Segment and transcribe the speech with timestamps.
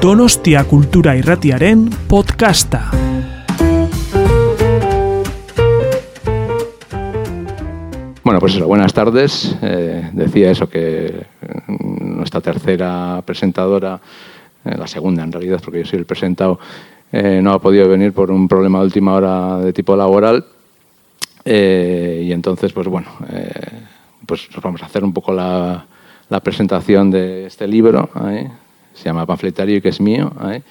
[0.00, 2.90] Donostia Kultura Irratiaren podcasta.
[8.24, 9.54] Bueno, pues eso, buenas tardes.
[9.60, 11.26] Eh, decía eso que
[11.68, 14.00] mm, nuestra tercera presentadora,
[14.64, 16.58] eh, la segunda en realidad, porque yo soy el presentado,
[17.12, 20.46] eh, no ha podido venir por un problema de última hora de tipo laboral.
[21.44, 23.08] Y entonces, pues bueno,
[24.24, 25.84] pues nos vamos a hacer un poco la,
[26.30, 28.08] la presentación de este libro.
[28.30, 28.48] ¿eh?
[28.94, 30.32] Se llama Panfletario y que es mío.
[30.50, 30.62] ¿eh?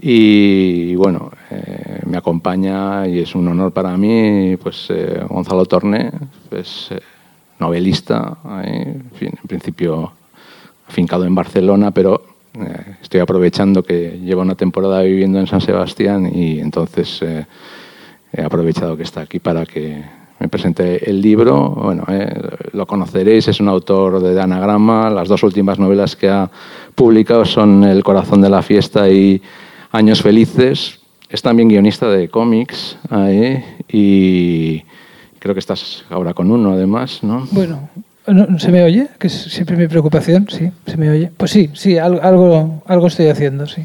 [0.00, 6.12] Y bueno, eh, me acompaña y es un honor para mí, pues eh, Gonzalo Torné,
[6.48, 7.00] pues, eh,
[7.58, 8.94] novelista, ¿eh?
[8.94, 10.12] en, fin, en principio
[10.86, 12.22] afincado en Barcelona, pero
[13.02, 19.02] estoy aprovechando que lleva una temporada viviendo en San Sebastián y entonces he aprovechado que
[19.02, 20.02] está aquí para que
[20.40, 21.70] me presente el libro.
[21.70, 22.32] Bueno, eh,
[22.72, 25.10] lo conoceréis, es un autor de anagrama.
[25.10, 26.50] Las dos últimas novelas que ha
[26.94, 29.40] publicado son El corazón de la fiesta y
[29.90, 31.00] Años felices.
[31.30, 34.82] Es también guionista de cómics ahí, y
[35.38, 37.46] creo que estás ahora con uno además, ¿no?
[37.52, 37.88] Bueno,
[38.26, 39.08] ¿no- ¿se me oye?
[39.18, 41.30] Que es siempre mi preocupación, sí, se me oye.
[41.36, 43.82] Pues sí, sí, al- algo, algo estoy haciendo, sí.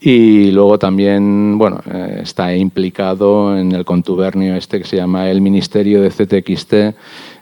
[0.00, 5.40] Y luego también, bueno, eh, está implicado en el contubernio este que se llama el
[5.40, 6.72] Ministerio de CTXT,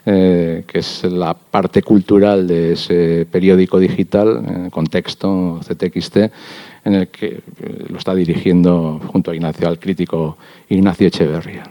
[0.05, 6.17] eh, que es la parte cultural de ese periódico digital, eh, contexto CTXT,
[6.85, 7.41] en el que
[7.89, 10.37] lo está dirigiendo junto a Ignacio, al crítico
[10.69, 11.63] Ignacio Echeverría.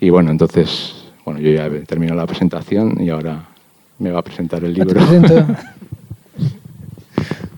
[0.00, 0.94] Y bueno, entonces,
[1.26, 3.48] bueno, yo ya he terminado la presentación y ahora
[3.98, 4.98] me va a presentar el libro.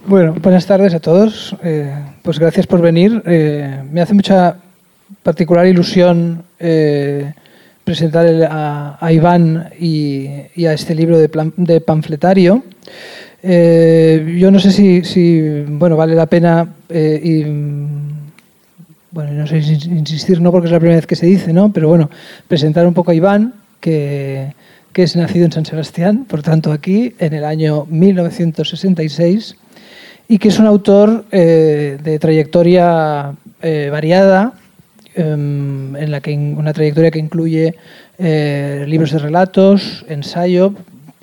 [0.06, 1.56] Bueno, buenas tardes a todos.
[1.62, 3.22] Eh, pues gracias por venir.
[3.26, 4.56] Eh, me hace mucha
[5.22, 7.32] particular ilusión eh,
[7.84, 10.26] presentar el- a, Iván y,
[10.66, 12.64] a este libro de, plan- de panfletario.
[13.42, 14.70] Eh, yo no sé
[15.02, 17.42] si, bueno, vale la pena y,
[19.10, 21.72] bueno, no sé si insistir, no porque es la primera vez que se dice, ¿no?
[21.72, 22.08] Pero bueno,
[22.48, 24.52] presentar un poco a Iván, que
[24.94, 29.56] es nacido en San Sebastián, por tanto aquí, en el año 1966,
[30.32, 34.54] y que es un autor eh, de trayectoria eh, variada,
[35.14, 37.74] em, en la que una trayectoria que incluye
[38.16, 40.72] eh, libros de relatos, ensayo,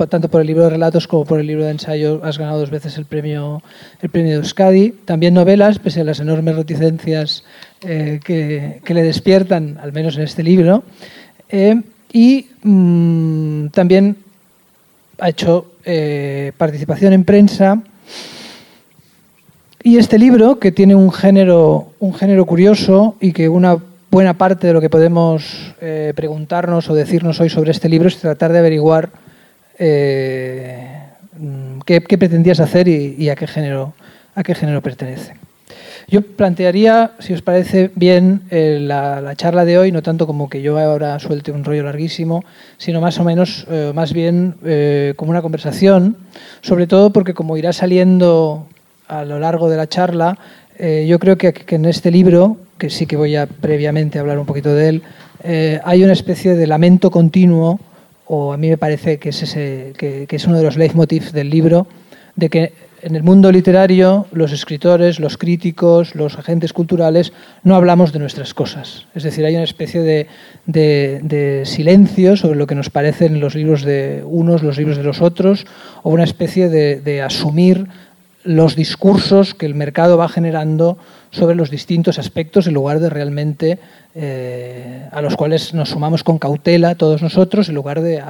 [0.10, 2.70] tanto por el libro de relatos como por el libro de ensayo has ganado dos
[2.70, 3.64] veces el premio,
[4.00, 4.92] el premio de Euskadi.
[5.06, 7.44] También novelas, pese a las enormes reticencias
[7.82, 10.84] que, que le despiertan, al menos en este libro.
[12.14, 14.18] Y mm, también
[15.20, 15.66] ha hecho
[16.60, 17.82] participación en prensa.
[19.82, 23.78] Y este libro, que tiene un género, un género curioso y que una
[24.12, 28.18] buena parte de lo que podemos eh, preguntarnos o decirnos hoy sobre este libro es
[28.18, 29.10] tratar de averiguar
[29.78, 30.86] eh,
[31.38, 33.94] mm, qué, qué pretendías hacer y, a, qué género,
[34.36, 35.36] a qué género pertenece.
[36.10, 40.50] Yo plantearía, si os parece bien, eh, la, la charla de hoy, no tanto como
[40.50, 42.44] que yo ahora suelte un rollo larguísimo,
[42.78, 44.56] sino más o menos, más bien
[45.16, 46.18] como una conversación,
[46.62, 48.68] sobre todo porque como irá saliendo
[49.10, 50.38] a lo largo de la charla,
[50.78, 54.46] eh, yo creo que, en este libro, que sí que voy a previamente hablar un
[54.46, 55.04] poquito de él,
[55.44, 57.80] eh, hay una especie de lamento continuo,
[58.28, 61.50] o a mí me parece que es, ese, que, es uno de los leitmotivs del
[61.50, 61.88] libro,
[62.36, 67.34] de que en el mundo literario los escritores, los críticos, los agentes culturales
[67.64, 69.08] no hablamos de nuestras cosas.
[69.16, 70.28] Es decir, hay una especie de,
[70.66, 75.22] de, silencio sobre lo que nos parecen los libros de unos, los libros de los
[75.22, 75.66] otros,
[76.04, 77.88] o una especie de asumir
[78.44, 80.98] los discursos que el mercado va generando
[81.32, 83.80] sobre los distintos aspectos en lugar de realmente
[84.16, 88.24] eh, a los cuales nos sumamos con cautela todos nosotros en lugar de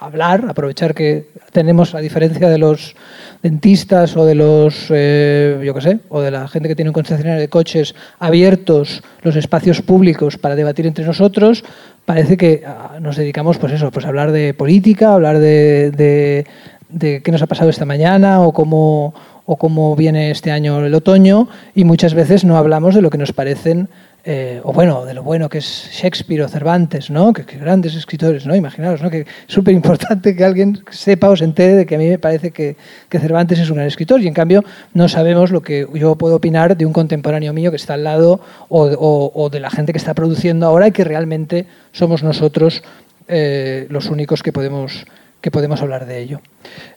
[0.00, 2.94] hablar, aprovechar que tenemos a diferencia de los
[3.42, 6.94] dentistas o de los, eh, yo qué sé, o de la gente que tiene un
[6.94, 11.62] concesionario de coches abiertos los espacios públicos para debatir entre nosotros,
[12.04, 16.46] parece que ah, nos dedicamos pues eso, pues a hablar de política, hablar de, de,
[16.88, 19.14] de qué nos ha pasado esta mañana o cómo,
[19.46, 23.18] o cómo viene este año el otoño y muchas veces no hablamos de lo que
[23.18, 23.88] nos parecen
[24.24, 27.32] eh, o bueno, de lo bueno que es Shakespeare o Cervantes, ¿no?
[27.32, 28.54] Que, grandes escritores, ¿no?
[28.54, 29.08] Imaginaros, ¿no?
[29.10, 32.18] Que es súper importante que alguien sepa o se entere de que a mí me
[32.18, 32.76] parece que,
[33.08, 36.36] que Cervantes es un gran escritor y en cambio no sabemos lo que yo puedo
[36.36, 39.92] opinar de un contemporáneo mío que está al lado o, o- o de la gente
[39.92, 42.82] que está produciendo ahora y que realmente somos nosotros
[43.28, 45.06] eh, los únicos que podemos,
[45.40, 46.40] que podemos hablar de ello.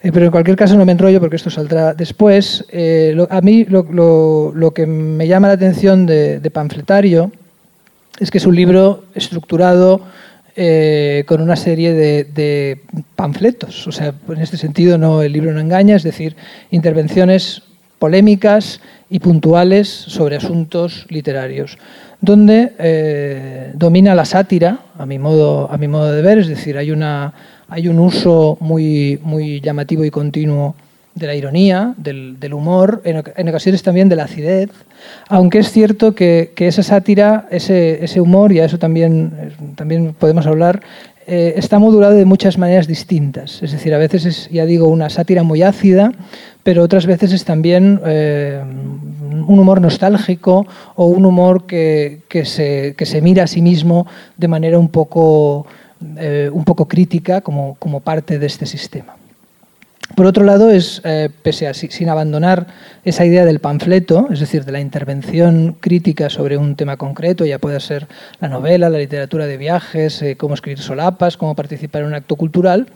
[0.01, 2.65] Eh, pero en cualquier caso no me enrollo porque esto saldrá después.
[2.69, 7.31] Eh, a mí lo, que me llama la atención de, Panfletario
[8.19, 10.01] es que es un libro estructurado
[10.55, 12.81] eh, con una serie de, de
[13.15, 13.87] panfletos.
[13.87, 16.35] O sea, en este sentido no, el libro no engaña, es decir,
[16.71, 17.63] intervenciones
[17.99, 21.77] polémicas y puntuales sobre asuntos literarios,
[22.19, 26.89] donde domina la sátira, a mi, modo, a mi modo de ver, es decir, hay,
[26.89, 27.33] una,
[27.71, 30.75] hay un uso muy, muy llamativo y continuo
[31.15, 34.69] de la ironía, del, humor, en, ocasiones también de la acidez,
[35.29, 40.81] aunque es cierto que, esa sátira, ese, humor, y a eso también, también podemos hablar,
[41.27, 43.63] eh, está modulado de muchas maneras distintas.
[43.63, 46.11] Es decir, a veces es, ya digo, una sátira muy ácida,
[46.63, 53.43] pero otras veces es también eh, un humor nostálgico o un humor que, se, mira
[53.43, 54.07] a sí mismo
[54.37, 55.65] de manera un poco,
[56.17, 59.15] eh, un poco crítica como, como parte de este sistema.
[60.15, 62.67] Por otro lado, es, eh, pese a sin abandonar
[63.05, 67.59] esa idea del panfleto, es decir, de la intervención crítica sobre un tema concreto, ya
[67.59, 68.07] puede ser
[68.39, 72.35] la novela, la literatura de viajes, eh, cómo escribir solapas, cómo participar en un acto
[72.35, 72.87] cultural,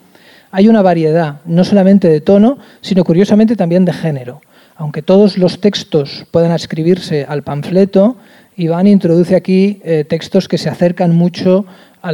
[0.52, 4.42] hay una variedad, no solamente de tono, sino curiosamente también de género.
[4.76, 8.18] Aunque todos los textos puedan escribirse al panfleto,
[8.58, 11.66] Iván introduce aquí textos que se acercan mucho
[12.06, 12.12] a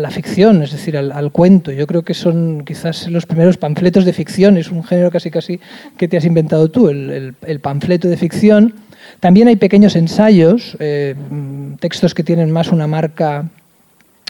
[0.00, 1.70] la, ficción, es decir, al, cuento.
[1.70, 5.60] Yo creo que son quizás los primeros panfletos de ficción, es un género casi casi
[5.96, 8.74] que te has inventado tú, el, panfleto de ficción.
[9.20, 11.14] También hay pequeños ensayos, eh,
[11.78, 13.48] textos que tienen más una marca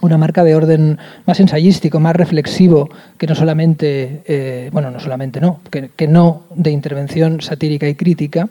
[0.03, 2.89] una marca de orden más ensayístico, más reflexivo,
[3.19, 8.49] que no solamente, eh, bueno, no solamente no, que, no de intervención satírica y crítica.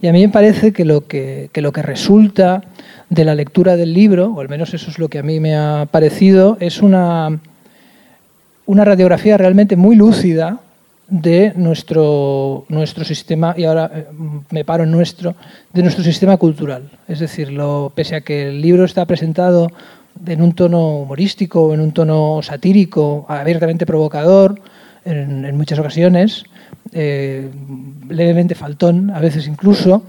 [0.00, 2.62] Y a mí me parece que lo que, que lo que resulta
[3.10, 5.56] de la lectura del libro, o al menos eso es lo que a mí me
[5.56, 7.40] ha parecido, es una,
[8.66, 10.60] una radiografía realmente muy lúcida
[11.08, 14.06] de nuestro, nuestro sistema, y ahora eh,
[14.50, 15.34] me paro en nuestro,
[15.72, 16.90] de nuestro sistema cultural.
[17.06, 19.70] Es decir, lo, pese a que el libro está presentado
[20.26, 24.60] en un tono humorístico, en un tono satírico, abiertamente provocador,
[25.04, 26.44] en, muchas ocasiones,
[26.92, 27.50] eh,
[28.08, 30.04] levemente faltón, a veces incluso,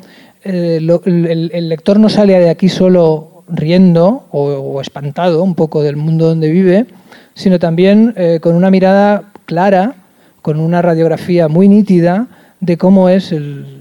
[0.46, 6.28] eh, el, lector no sale de aquí solo riendo o, espantado un poco del mundo
[6.28, 6.86] donde vive,
[7.34, 9.96] sino también eh, con una mirada clara,
[10.44, 12.28] con una radiografía muy nítida
[12.60, 13.72] de cómo es el,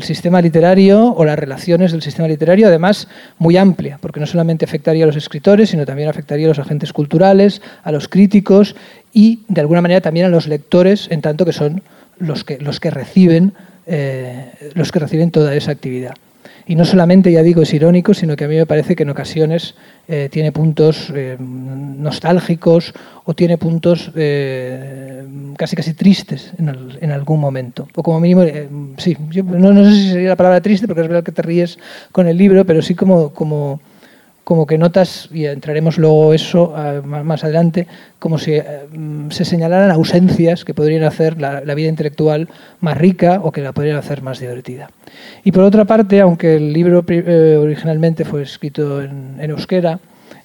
[0.00, 3.08] sistema literario o las relaciones del sistema literario, además
[3.38, 6.92] muy amplia, porque no solamente afectaría a los escritores, sino también afectaría a los agentes
[6.92, 8.76] culturales, a los críticos
[9.12, 11.82] y, de alguna manera, también a los lectores, en tanto que son
[12.18, 13.54] los que, los que reciben
[13.90, 16.14] eh, los que reciben toda esa actividad.
[16.66, 19.08] Y no solamente, ya digo, es irónico, sino que a mí me parece que en
[19.08, 19.74] ocasiones
[20.06, 22.92] eh, tiene puntos eh, nostálgicos
[23.24, 24.10] o tiene puntos
[25.56, 27.88] casi casi tristes en, algún momento.
[27.94, 28.44] O como mínimo,
[28.98, 31.78] sí, no, no, sé si sería la palabra triste, porque es verdad que te ríes
[32.12, 33.80] con el libro, pero sí como, como
[34.48, 37.86] como que notas, y entraremos luego eso ah, más adelante,
[38.18, 38.64] como si eh,
[39.28, 42.48] se señalaran ausencias que podrían hacer la, vida intelectual
[42.80, 44.90] más rica o que la podrían hacer más divertida.
[45.44, 50.00] Y por otra parte, aunque el libro eh, originalmente fue escrito en, euskera,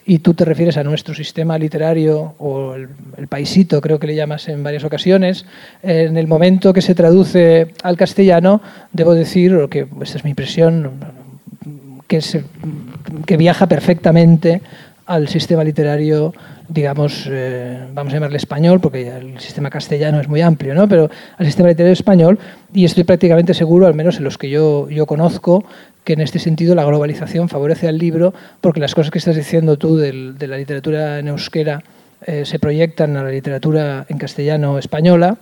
[0.06, 4.16] y tú te refieres a nuestro sistema literario o el, el, paisito, creo que le
[4.16, 5.46] llamas en varias ocasiones,
[5.82, 8.62] en el momento que se traduce al castellano,
[8.92, 10.92] debo decir, o que esta es mi impresión,
[12.06, 12.20] que,
[13.26, 14.62] que viaja perfectamente
[15.06, 16.34] al sistema literario,
[16.70, 20.88] digamos, eh, vamos a llamarle español, porque el sistema castellano es muy amplio, ¿no?
[20.88, 22.40] pero al sistema literario español,
[22.74, 25.66] y estoy prácticamente seguro, al menos en los que yo, yo conozco,
[26.04, 29.78] que en este sentido la globalización favorece al libro, porque las cosas que estás diciendo
[29.78, 31.84] tú de la literatura en euskera
[32.26, 35.38] eh, se proyectan a la literatura en castellano española,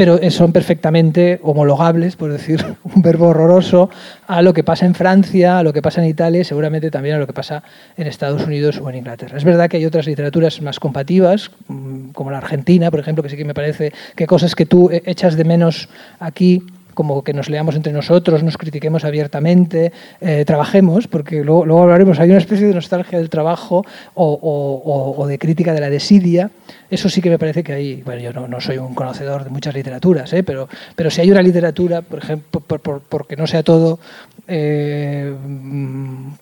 [0.00, 3.90] pero son perfectamente homologables, por decir un verbo horroroso,
[4.26, 7.16] a lo que pasa en Francia, a lo que pasa en Italia y seguramente también
[7.16, 7.62] a lo que pasa
[7.98, 9.36] en Estados Unidos o en Inglaterra.
[9.36, 13.28] Es verdad que hay otras literaturas más compatibles, mm, como la Argentina, por ejemplo, que
[13.28, 16.62] sí que me parece que cosas que tú echas de menos aquí
[16.94, 22.18] como que nos leamos entre nosotros, nos critiquemos abiertamente, eh, trabajemos, porque luego, luego, hablaremos,
[22.18, 26.50] hay una especie de nostalgia del trabajo o, de crítica de la desidia.
[26.90, 29.74] Eso sí que me parece que hay, bueno, yo no, soy un conocedor de muchas
[29.74, 30.42] literaturas, ¿eh?
[30.42, 34.00] pero, pero si hay una literatura, por ejemplo, por, porque no sea todo,
[34.48, 35.32] eh,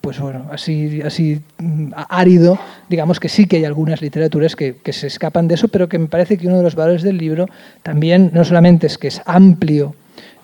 [0.00, 4.94] pues bueno, así, así mm, árido, digamos que sí que hay algunas literaturas que, que
[4.94, 7.46] se escapan de eso, pero que me parece que uno de los valores del libro
[7.82, 9.94] también no solamente es que es amplio,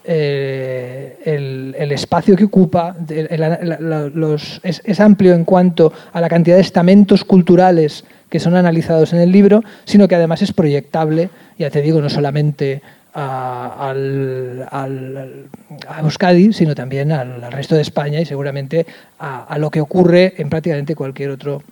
[0.05, 8.05] eh, el, espacio que ocupa es, amplio en cuanto a la cantidad de estamentos culturales
[8.29, 12.11] que son analizados en el libro, sino que además es proyectable, ya te digo, no
[12.11, 12.83] solamente
[13.15, 18.87] a, al, a Euskadi, sino también al, resto de España y seguramente
[19.19, 21.63] a, lo que ocurre en prácticamente cualquier otro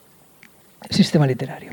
[0.90, 1.72] sistema literario.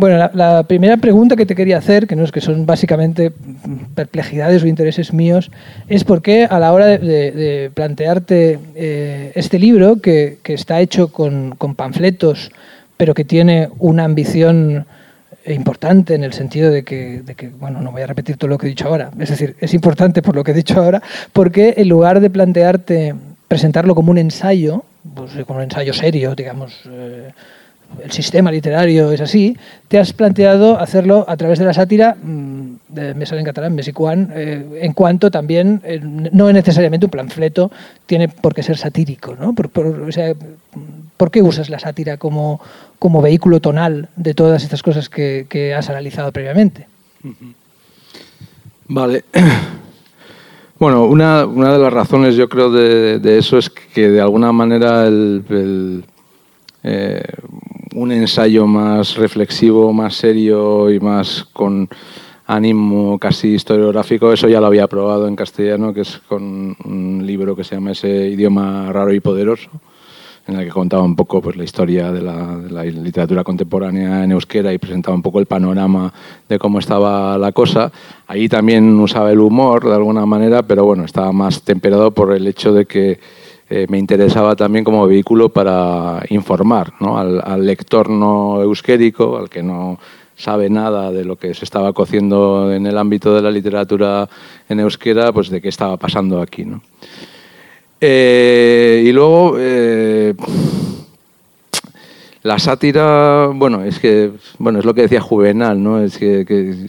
[0.00, 3.32] Bueno, la, primera pregunta que te quería hacer, que no es que son básicamente
[3.94, 5.50] perplejidades o intereses míos,
[5.88, 11.54] es por qué a la hora de, plantearte eh, este libro, que, está hecho con,
[11.76, 12.50] panfletos,
[12.96, 14.86] pero que tiene una ambición
[15.46, 17.22] importante en el sentido de que,
[17.58, 20.22] bueno, no voy a repetir todo lo que he dicho ahora, es decir, es importante
[20.22, 21.02] por lo que he dicho ahora,
[21.34, 23.14] porque en lugar de plantearte
[23.48, 27.32] presentarlo como un ensayo, pues, como un ensayo serio, digamos, eh,
[28.02, 29.56] el sistema literario es así,
[29.88, 33.74] te has planteado hacerlo a través de la sátira, mm, de, me sale en catalán,
[33.74, 37.70] mesicuán, eh, en cuanto también eh, no es necesariamente un panfleto,
[38.06, 39.36] tiene por qué ser satírico.
[39.38, 39.54] ¿no?
[39.54, 42.60] Por, por, qué usas la sátira como,
[42.98, 46.86] como vehículo tonal de todas estas cosas que, has analizado previamente?
[48.88, 49.24] Vale.
[50.80, 55.06] Bueno, una, una, de las razones yo creo de, eso es que de alguna manera
[55.06, 56.04] el,
[56.82, 57.22] eh,
[57.94, 61.88] un ensayo más reflexivo, más serio y más con
[62.46, 67.54] ánimo casi historiográfico, eso ya lo había probado en castellano, que es con un libro
[67.54, 69.70] que se llama Ese idioma raro y poderoso,
[70.48, 74.24] en el que contaba un poco pues, la historia de la, de la, literatura contemporánea
[74.24, 76.12] en euskera y presentaba un poco el panorama
[76.48, 77.92] de cómo estaba la cosa.
[78.26, 82.46] Ahí también usaba el humor de alguna manera, pero bueno, estaba más temperado por el
[82.48, 83.20] hecho de que
[83.72, 90.00] eh, me interesaba también como vehículo para informar al, lector no euskérico, al que no
[90.34, 94.28] sabe nada de lo que se estaba cociendo en el ámbito de la literatura
[94.68, 96.66] en euskera, pues de qué estaba pasando aquí.
[98.00, 100.34] Eh, y luego, eh,
[102.42, 106.02] la sátira, bueno, es que, bueno, es lo que decía Juvenal, ¿no?
[106.02, 106.88] Es que,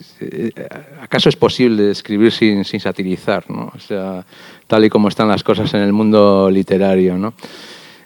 [1.01, 3.71] ¿acaso es posible escribir sin, sin satirizar, ¿no?
[3.75, 4.25] O sea,
[4.71, 7.17] tal y como están las cosas en el mundo literario.
[7.17, 7.33] ¿no?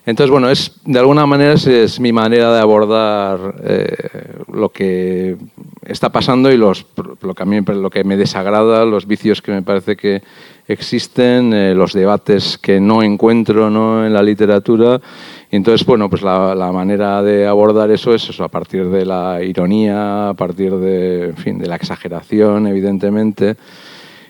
[0.03, 3.95] Entonces, bueno, es, de alguna manera es, mi manera de abordar eh,
[4.51, 5.37] lo que
[5.83, 6.87] está pasando y los,
[7.21, 10.23] lo, que a mí, lo que me desagrada, los vicios que me parece que
[10.67, 14.07] existen, eh, los debates que no encuentro ¿no?
[14.07, 14.99] en la literatura.
[15.55, 20.29] Entonces, bueno, pues la, manera de abordar eso es eso, a partir de la ironía,
[20.29, 23.55] a partir de, en fin, de la exageración, evidentemente.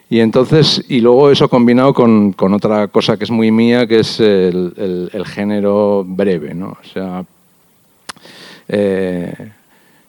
[0.09, 3.99] Y entonces, y luego eso combinado con, con otra cosa que es muy mía, que
[3.99, 6.77] es el, el, género breve, ¿no?
[6.79, 7.25] O sea,
[8.67, 9.33] eh,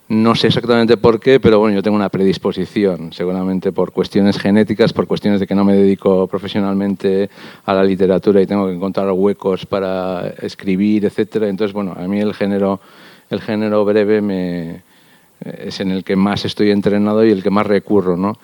[0.09, 4.93] no sé exactamente por qué, pero bueno, yo tengo una predisposición, seguramente por cuestiones genéticas,
[4.93, 7.29] por cuestiones de que no me dedico profesionalmente
[7.65, 11.49] a la literatura y tengo que encontrar huecos para escribir, etcétera.
[11.49, 12.81] Entonces, bueno, a mí el género,
[13.31, 14.83] el género breve me,
[15.45, 18.39] es en el que más estoy entrenado y el que más recurro, ¿no?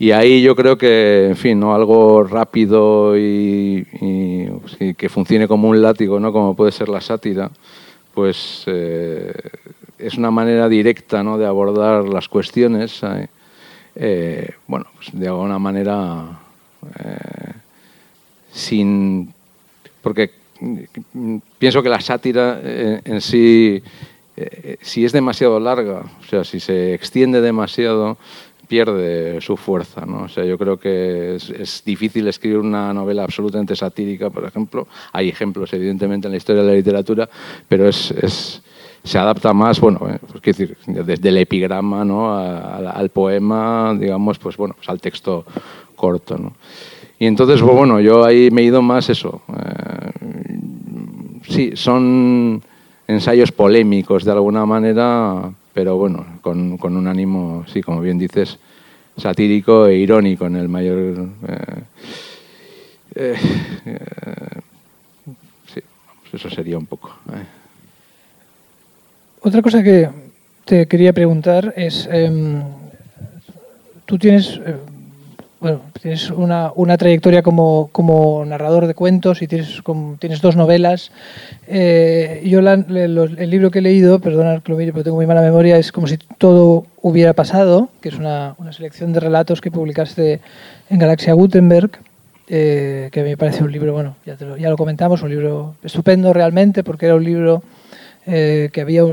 [0.00, 1.74] Y ahí yo creo que, en fin, ¿no?
[1.74, 3.84] algo rápido y,
[4.96, 6.32] que funcione como un látigo, ¿no?
[6.32, 7.50] como puede ser la sátira,
[8.14, 9.32] pues eh,
[9.98, 11.38] es una manera directa ¿no?
[11.38, 13.02] de abordar las cuestiones.
[13.02, 13.28] ¿eh?
[13.96, 16.40] Eh, bueno, pues de alguna manera
[18.52, 19.32] sin...
[20.02, 20.30] Porque
[21.58, 23.82] pienso que la sátira en sí,
[24.80, 28.16] si es demasiado larga, o sea, si se extiende demasiado,
[28.68, 30.06] pierde su fuerza.
[30.06, 30.24] ¿no?
[30.24, 34.86] O sea, yo creo que es, difícil escribir una novela absolutamente satírica, por ejemplo.
[35.12, 37.28] Hay ejemplos, evidentemente, en la historia de la literatura,
[37.68, 38.62] pero es
[39.08, 42.36] se adapta más, bueno, eh, pues, decir, desde el epigrama ¿no?
[42.36, 45.46] al poema, digamos, pues bueno, pues al texto
[45.96, 46.36] corto.
[46.36, 46.52] ¿no?
[47.18, 49.40] Y entonces, pues, bueno, yo ahí me he ido más eso.
[49.48, 50.10] Eh,
[51.48, 52.62] sí, son
[53.06, 58.58] ensayos polémicos de alguna manera, pero bueno, con, con, un ánimo, sí, como bien dices,
[59.16, 61.28] satírico e irónico en el mayor...
[63.14, 63.34] Eh,
[65.72, 65.80] sí,
[66.30, 67.10] eso sería un poco.
[69.48, 70.10] Otra cosa que
[70.66, 72.62] te quería preguntar es, em,
[74.04, 74.60] tú tienes
[75.58, 79.82] bueno, tienes una, una trayectoria como, como, narrador de cuentos y tienes,
[80.18, 81.12] tienes dos novelas.
[81.66, 85.40] Eh, yo el libro que he leído, perdona que lo mire, pero tengo muy mala
[85.40, 89.70] memoria, es como si todo hubiera pasado, que es una, una selección de relatos que
[89.70, 90.40] publicaste
[90.90, 91.92] en Galaxia Gutenberg.
[92.50, 96.34] Eh, que me parece un libro, bueno, ya, lo, ya lo comentamos, un libro estupendo
[96.34, 97.62] realmente, porque era un libro
[98.30, 99.04] eh, que había,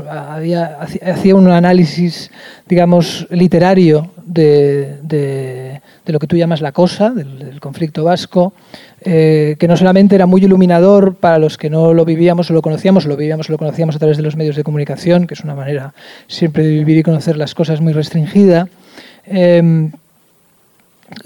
[0.78, 2.30] hacía un análisis,
[2.68, 8.52] digamos, literario de, de, lo que tú llamas la cosa, del, conflicto vasco,
[9.00, 12.60] eh, que no solamente era muy iluminador para los que no lo vivíamos o lo
[12.60, 15.40] conocíamos, lo vivíamos o lo conocíamos a través de los medios de comunicación, que es
[15.40, 15.94] una manera
[16.26, 18.68] siempre de vivir y conocer las cosas muy restringida,
[19.24, 19.92] em,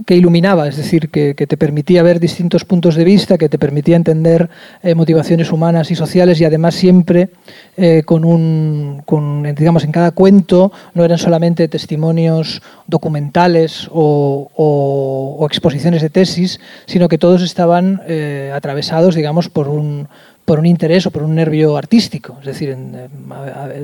[0.07, 3.97] que iluminaba, es decir, que, te permitía ver distintos puntos de vista, que te permitía
[3.97, 4.51] entender
[4.83, 7.31] eh, motivaciones humanas y sociales y además siempre
[7.77, 16.03] eh, con un, con, digamos, en cada cuento no eran solamente testimonios documentales o, exposiciones
[16.03, 20.09] de tesis, sino que todos estaban eh, atravesados, digamos, por un,
[20.45, 22.37] por un interés o por un nervio artístico.
[22.41, 22.77] Es decir,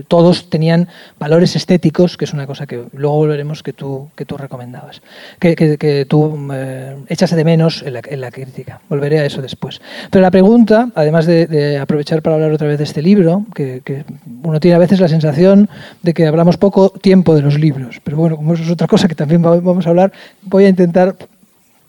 [0.09, 4.37] todos tenían valores estéticos, que es una cosa que luego volveremos que tú, que tú
[4.37, 5.01] recomendabas,
[5.39, 8.81] que, que, tú eh, echas de menos en la, crítica.
[8.89, 9.81] Volveré a eso después.
[10.11, 14.05] Pero la pregunta, además de, aprovechar para hablar otra vez de este libro, que,
[14.43, 15.69] uno tiene a veces la sensación
[16.03, 19.09] de que hablamos poco tiempo de los libros, pero bueno, como eso es otra cosa
[19.09, 21.17] que también vamos a hablar, voy a intentar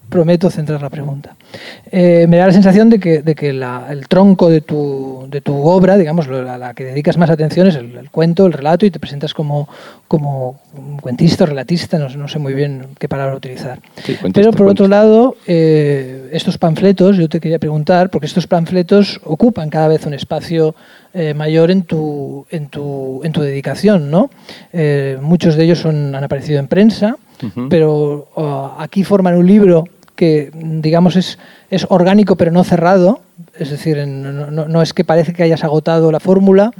[0.09, 1.35] prometo centrar la pregunta.
[1.91, 5.55] Eh, me da la sensación de que, de que el tronco de tu, de tu
[5.67, 8.99] obra, digamos, la, la, que dedicas más atención es el, cuento, el relato, y te
[8.99, 9.67] presentas como,
[10.07, 10.59] como
[11.01, 13.79] cuentista, relatista, no, no sé muy bien qué palabra utilizar.
[14.33, 19.69] Pero por otro lado, eh, estos panfletos, yo te quería preguntar, porque estos panfletos ocupan
[19.69, 20.75] cada vez un espacio
[21.13, 24.29] eh, mayor en tu, en, tu, en tu dedicación, ¿no?
[25.21, 27.17] muchos de ellos son, han aparecido en prensa,
[27.69, 29.85] pero oh, aquí forman un libro
[30.17, 33.21] que, digamos, es, es orgánico pero no cerrado,
[33.57, 36.71] es decir, no, no, es que parece que hayas agotado la fórmula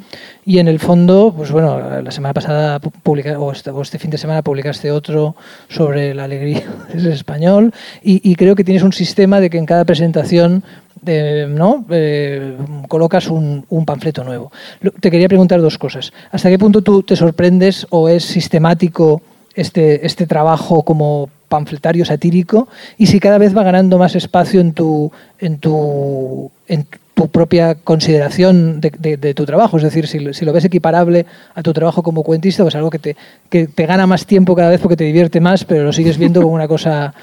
[0.44, 4.18] y en el fondo, pues bueno, la semana pasada publica, o, este, este, fin de
[4.18, 5.36] semana publicaste otro
[5.70, 6.64] sobre la alegría
[6.94, 10.64] del español y, creo que tienes un sistema de que en cada presentación
[11.06, 11.86] eh, ¿no?
[11.92, 14.52] Eh, colocas un, un, panfleto nuevo.
[15.00, 16.12] Te quería preguntar dos cosas.
[16.32, 19.22] ¿Hasta qué punto tú te sorprendes o es sistemático
[19.54, 24.74] este, este trabajo como panfletario satírico y si cada vez va ganando más espacio en
[24.74, 29.78] tu, en tu, en tu propia consideración de, tu trabajo.
[29.78, 31.26] Es decir, si, si, lo ves equiparable
[31.56, 33.16] a tu trabajo como cuentista, pues algo que te,
[33.50, 36.42] que te gana más tiempo cada vez porque te divierte más, pero lo sigues viendo
[36.42, 37.14] como una cosa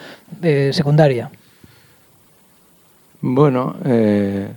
[0.42, 1.30] eh, secundaria.
[3.20, 4.48] Bueno, eh,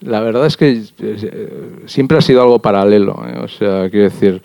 [0.00, 3.12] la verdad es que eh, siempre ha sido algo paralelo.
[3.42, 4.42] O sea, quiero decir,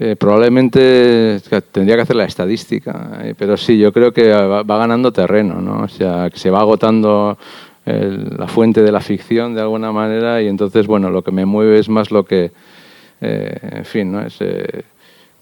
[0.00, 1.40] eh, probablemente
[1.72, 5.82] tendría que hacer la estadística, eh, pero sí, yo creo que va, ganando terreno, ¿no?
[5.82, 7.36] O sea, que se va agotando
[7.84, 11.78] la fuente de la ficción de alguna manera y entonces, bueno, lo que me mueve
[11.78, 12.52] es más lo que,
[13.22, 14.20] eh, en fin, ¿no?
[14.20, 14.38] Es,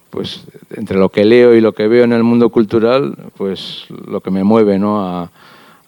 [0.09, 4.21] pues entre lo que leo y lo que veo en el mundo cultural, pues lo
[4.21, 5.03] que me mueve, ¿no?
[5.07, 5.31] A,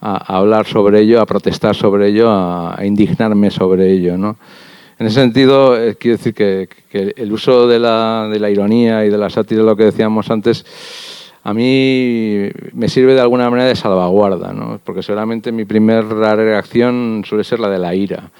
[0.00, 4.36] hablar sobre ello, a protestar sobre ello, a, a indignarme sobre ello, ¿no?
[4.98, 9.30] En ese sentido, eh, quiero decir que, el uso de la, ironía y de la
[9.30, 10.66] sátira, lo que decíamos antes,
[11.44, 14.80] a mí me sirve de alguna manera de salvaguarda, ¿no?
[14.82, 16.02] porque seguramente mi primera
[16.34, 18.30] reacción suele ser la de la ira.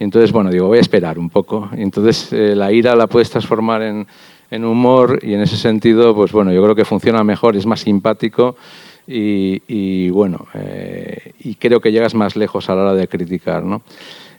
[0.00, 1.70] Y entonces, bueno, digo, voy a esperar un poco.
[1.76, 6.32] Y entonces eh, la ira la puedes transformar en, humor y en ese sentido, pues
[6.32, 8.56] bueno, yo creo que funciona mejor, es más simpático
[9.06, 13.62] y, y bueno, eh, y creo que llegas más lejos a la hora de criticar.
[13.62, 13.82] ¿no?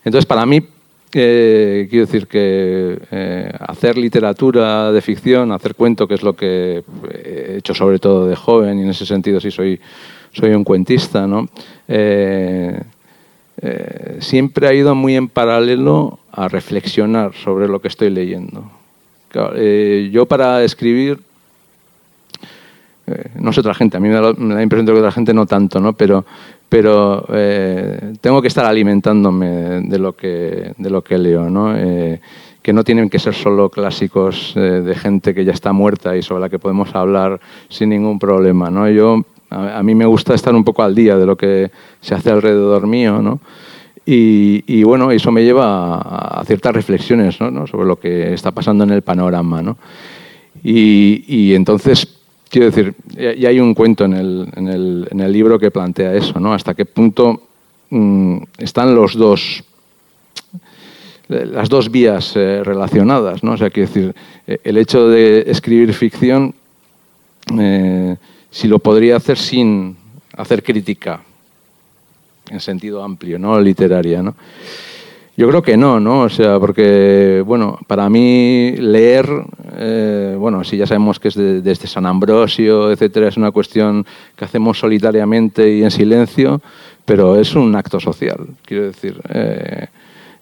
[0.03, 0.61] Entonces, para mí,
[1.11, 7.57] quiero decir que eh, hacer literatura de ficción, hacer cuento, que es lo que he
[7.57, 9.79] hecho sobre todo de joven, y en ese sentido sí soy,
[10.31, 11.47] soy un cuentista, ¿no?
[11.87, 12.81] Eh,
[13.61, 18.71] eh, siempre ha ido muy en paralelo a reflexionar sobre lo que estoy leyendo.
[20.11, 21.19] yo para escribir,
[23.39, 25.45] no sé otra gente, a mí me da, la impresión de que otra gente no
[25.45, 25.93] tanto, ¿no?
[25.93, 26.25] pero
[26.71, 31.75] pero eh, tengo que estar alimentándome de lo que, de lo que leo, ¿no?
[31.75, 32.21] Eh,
[32.61, 36.21] que no tienen que ser solo clásicos eh, de gente que ya está muerta y
[36.21, 38.69] sobre la que podemos hablar sin ningún problema.
[38.69, 38.89] ¿no?
[38.89, 42.29] Yo, a, mí me gusta estar un poco al día de lo que se hace
[42.29, 43.41] alrededor mío, ¿no?
[44.05, 47.67] Y, y, bueno, eso me lleva a, a ciertas reflexiones ¿no?
[47.67, 49.61] sobre lo que está pasando en el panorama.
[49.61, 49.77] ¿no?
[50.63, 52.20] Y, y entonces
[52.51, 56.13] Quiero decir, y hay un cuento en el, en el, en el libro que plantea
[56.13, 56.53] eso, ¿no?
[56.53, 57.43] Hasta qué punto
[57.89, 59.63] mm, están los dos,
[61.29, 63.53] las dos vías eh, relacionadas, ¿no?
[63.53, 64.15] O sea, quiero decir,
[64.47, 66.53] eh, el hecho de escribir ficción,
[67.57, 68.17] eh,
[68.49, 69.95] si lo podría hacer sin
[70.35, 71.21] hacer crítica,
[72.49, 73.57] en sentido amplio, ¿no?
[73.61, 74.35] Literaria, ¿no?
[75.37, 76.21] Yo creo que no, ¿no?
[76.21, 79.27] O sea, porque, bueno, para mí leer,
[79.77, 84.45] eh, bueno, si ya sabemos que es desde San Ambrosio, etcétera, es una cuestión que
[84.45, 86.61] hacemos solitariamente y en silencio,
[87.05, 89.21] pero es un acto social, quiero decir.
[89.29, 89.87] Eh,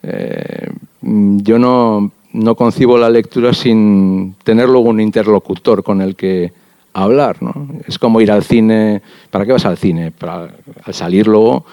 [0.01, 0.71] eh,
[1.01, 6.51] yo no, no concibo la lectura sin tener luego un interlocutor con el que
[6.93, 7.67] hablar, ¿no?
[7.87, 10.11] Es como ir al cine, ¿para qué vas al cine?
[10.11, 10.49] Para,
[10.83, 11.65] al salir luego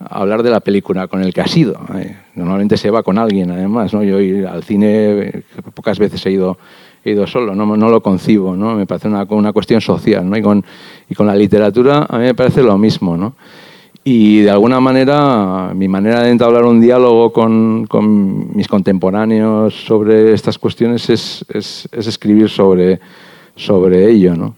[0.00, 1.78] hablar de la película con el que has ido.
[1.94, 2.16] Eh.
[2.34, 3.92] Normalmente se va con alguien, además.
[3.92, 4.02] ¿no?
[4.02, 4.16] Yo
[4.48, 5.42] al cine,
[5.74, 6.58] pocas veces he ido
[7.04, 8.74] he ido solo, no, no lo concibo, ¿no?
[8.74, 10.28] me parece una, una cuestión social.
[10.28, 10.36] ¿no?
[10.36, 10.64] Y, con,
[11.08, 13.16] y con la literatura a mí me parece lo mismo.
[13.16, 13.34] ¿no?
[14.04, 20.32] Y de alguna manera, mi manera de entablar un diálogo con, con mis contemporáneos sobre
[20.32, 23.00] estas cuestiones es, es, es, escribir sobre,
[23.56, 24.34] sobre ello.
[24.34, 24.54] ¿no?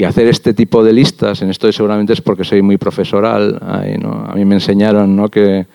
[0.00, 3.58] Y hacer este tipo de listas, en esto seguramente es porque soy muy profesoral.
[3.60, 5.28] A mí me enseñaron ¿no?
[5.28, 5.66] que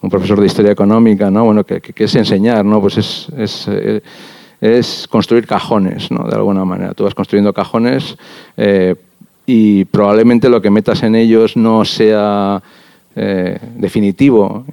[0.00, 1.44] un profesor de historia económica, ¿no?
[1.44, 2.80] bueno, que, que, es enseñar, ¿no?
[2.80, 4.00] pues es, es, eh,
[4.58, 6.26] es construir cajones, ¿no?
[6.26, 6.94] de alguna manera.
[6.94, 8.16] Tú vas construyendo cajones.
[8.56, 8.94] Eh,
[9.44, 12.62] y probablemente lo que metas en ellos no sea
[13.14, 14.64] eh, definitivo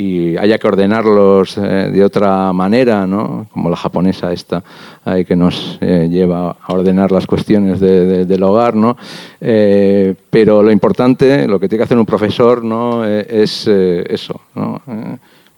[0.00, 3.46] y, haya que ordenarlos eh, de otra manera, ¿no?
[3.52, 4.62] como la japonesa esta
[5.04, 8.74] ahí que nos eh, lleva a ordenar las cuestiones de, de, del hogar.
[8.74, 8.96] ¿no?
[9.40, 13.06] Eh, pero lo importante, lo que tiene que hacer un profesor ¿no?
[13.06, 14.80] Eh, es eso, ¿no?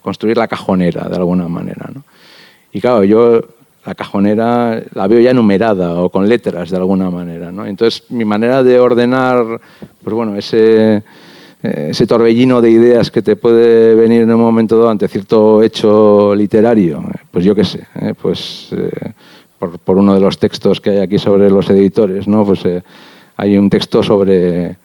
[0.02, 1.88] construir la cajonera de alguna manera.
[1.94, 2.02] ¿no?
[2.72, 3.40] Y claro, yo
[3.84, 7.52] la cajonera la veo ya numerada o con letras de alguna manera.
[7.52, 7.66] ¿no?
[7.66, 9.60] Entonces, mi manera de ordenar
[10.02, 11.02] pues bueno, ese,
[11.62, 16.34] ese torbellino de ideas que te puede venir en un momento dado ante cierto hecho
[16.34, 18.14] literario, pues yo qué sé, ¿eh?
[18.20, 19.12] pues eh,
[19.58, 22.44] por, por, uno de los textos que hay aquí sobre los editores, ¿no?
[22.44, 22.82] pues eh,
[23.36, 24.76] hay un texto sobre,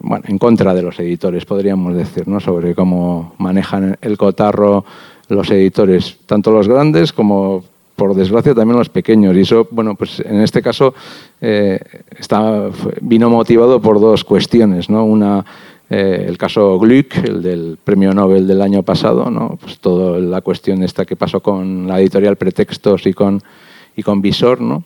[0.00, 2.40] bueno, en contra de los editores, podríamos decir, ¿no?
[2.40, 4.84] sobre cómo manejan el cotarro
[5.28, 7.64] los editores, tanto los grandes como
[7.96, 9.34] por desgracia también los pequeños.
[9.34, 10.94] Y eso, bueno, pues en este caso
[11.40, 11.80] eh,
[12.18, 12.68] está,
[13.00, 15.04] vino motivado por dos cuestiones, ¿no?
[15.04, 15.44] Una,
[15.88, 19.56] eh, el caso Glück, el del premio Nobel del año pasado, ¿no?
[19.60, 23.40] Pues toda la cuestión esta que pasó con la editorial Pretextos y con,
[23.94, 24.82] y con Visor, ¿no?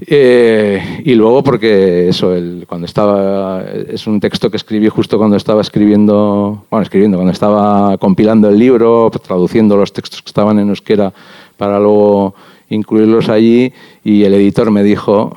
[0.00, 5.36] Eh, y luego porque eso, el, cuando estaba, es un texto que escribí justo cuando
[5.36, 10.68] estaba escribiendo, bueno, escribiendo, cuando estaba compilando el libro, traduciendo los textos que estaban en
[10.68, 11.12] euskera
[11.56, 12.34] para luego
[12.70, 13.72] incluirlos allí
[14.04, 15.36] y el editor me dijo,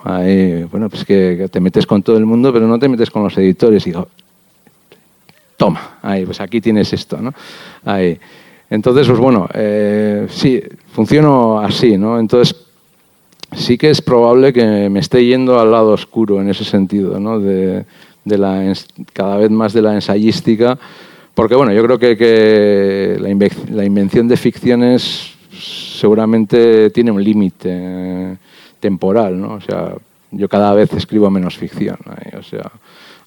[0.72, 3.24] bueno, pues que, que, te metes con todo el mundo, pero no te metes con
[3.24, 3.88] los editores.
[3.88, 4.08] Y digo,
[5.62, 7.32] toma, ahí, pues aquí tienes esto, ¿no?
[7.86, 8.19] Ahí.
[8.67, 10.60] Entonces, pues bueno, eh, sí,
[10.91, 12.19] funciono así, ¿no?
[12.19, 12.56] Entonces,
[13.56, 17.39] sí que es probable que me esté yendo al lado oscuro en ese sentido, ¿no?
[17.39, 17.86] De,
[18.26, 18.74] de la,
[19.13, 20.80] cada vez más de la ensayística,
[21.36, 28.38] porque bueno, yo creo que, que la, invención de ficciones seguramente tiene un límite eh,
[28.80, 29.54] temporal, ¿no?
[29.54, 29.93] O sea,
[30.32, 31.97] yo cada vez escribo menos ficción,
[32.36, 32.71] o sea,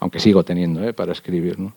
[0.05, 0.93] aunque sigo teniendo ¿eh?
[0.93, 1.73] para escribir, ¿no?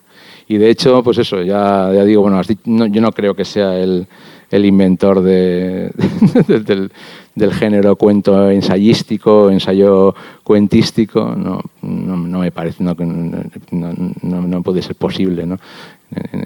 [0.50, 3.80] Y de hecho, pues eso, ya, ya digo, bueno, no, yo no creo que sea
[3.80, 4.06] el,
[4.52, 5.92] el inventor de,
[6.48, 6.92] de, del,
[7.36, 10.14] del, género cuento ensayístico, ensayo
[10.44, 12.94] cuentístico, no, no, no me parece, no,
[13.72, 15.58] no, puede ser posible, ¿no?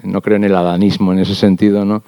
[0.04, 2.04] No creo en el adanismo en ese sentido, ¿no?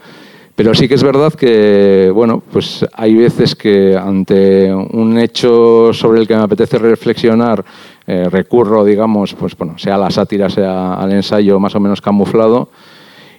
[0.55, 6.21] Pero sí que es verdad que, bueno, pues hay veces que ante un hecho sobre
[6.21, 7.65] el que me apetece reflexionar,
[8.07, 12.69] eh, recurro, digamos, pues bueno, sea la sátira, sea al ensayo más o menos camuflado,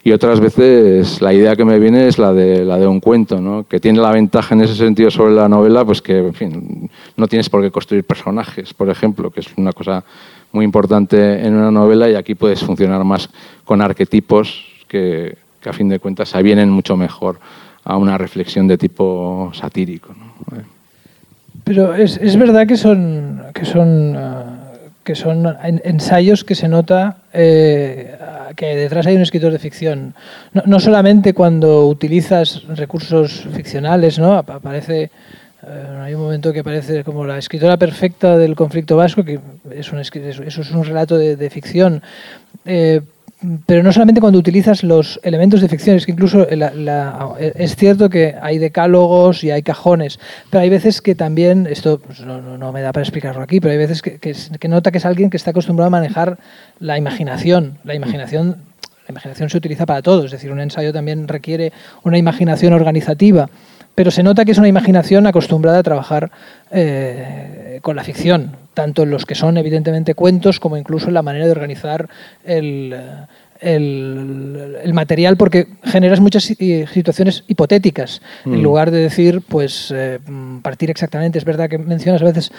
[0.03, 3.41] y otras veces la idea que me viene es la de, la de un cuento,
[3.41, 3.65] ¿no?
[3.67, 7.27] que tiene la ventaja en ese sentido sobre la novela, pues que, en fin, no
[7.27, 10.03] tienes por qué construir personajes, por ejemplo, que es una cosa
[10.51, 13.29] muy importante en una novela y aquí puedes funcionar más
[13.65, 17.39] con arquetipos que que a fin de cuentas se avienen mucho mejor
[17.83, 20.13] a una reflexión de tipo satírico.
[20.13, 20.74] ¿no?
[21.65, 24.43] Pero es, es, verdad que son, que son, uh,
[25.03, 28.15] que son ensayos que se nota eh,
[28.55, 30.13] que detrás hay un escritor de ficción.
[30.53, 34.33] No, no, solamente cuando utilizas recursos ficcionales, ¿no?
[34.37, 35.11] aparece...
[35.63, 39.39] Uh, hay un momento que aparece como la escritora perfecta del conflicto vasco, que
[39.71, 42.03] es un, eso es un relato de, de ficción,
[42.65, 43.01] eh,
[43.65, 48.35] pero no solamente cuando utilizas los elementos de ficción, es que incluso es cierto que
[48.41, 50.19] hay decálogos y hay cajones,
[50.49, 53.73] pero hay veces que también, esto pues no, no, me da para explicarlo aquí, pero
[53.73, 56.39] hay veces que, que, que, nota que es alguien que está acostumbrado a manejar
[56.79, 57.77] la imaginación.
[57.83, 58.57] La imaginación,
[59.05, 63.49] la imaginación se utiliza para todo, es decir, un ensayo también requiere una imaginación organizativa
[63.95, 66.31] pero se nota que es una imaginación acostumbrada a trabajar
[66.69, 71.21] eh, con la ficción, tanto en los que son evidentemente cuentos como incluso en la
[71.21, 72.09] manera de organizar
[72.43, 72.95] el,
[73.61, 78.53] el, el, material porque generas muchas situaciones hipotéticas mm.
[78.53, 80.19] en lugar de decir pues eh,
[80.61, 82.51] partir exactamente es verdad que mencionas a veces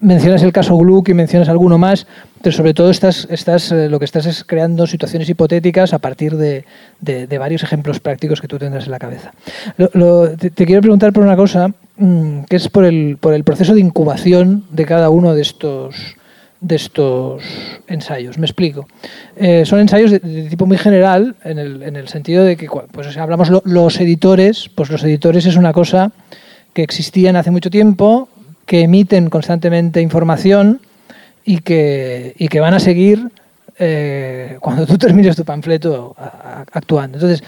[0.00, 2.06] mencionas el caso Gluck y mencionas alguno más
[2.42, 6.36] pero sobre todo estás, estás eh, lo que estás es creando situaciones hipotéticas a partir
[6.36, 6.64] de,
[7.00, 9.32] de, de, varios ejemplos prácticos que tú tendrás en la cabeza
[9.76, 13.34] lo, lo, te, te, quiero preguntar por una cosa mmm, que es por el, por
[13.34, 16.16] el proceso de incubación de cada uno de estos
[16.60, 17.42] de estos
[17.86, 18.38] ensayos.
[18.38, 18.86] Me explico.
[19.36, 23.16] Eh, son ensayos de, tipo muy general, en el, en el sentido de que, pues,
[23.16, 26.12] hablamos lo, los editores, pues los editores es una cosa
[26.74, 28.28] que existían hace mucho tiempo,
[28.66, 30.80] que emiten constantemente información
[31.44, 33.30] y que, y que van a seguir
[33.78, 36.14] eh, cuando tú termines tu panfleto
[36.72, 37.16] actuando.
[37.16, 37.42] Entonces,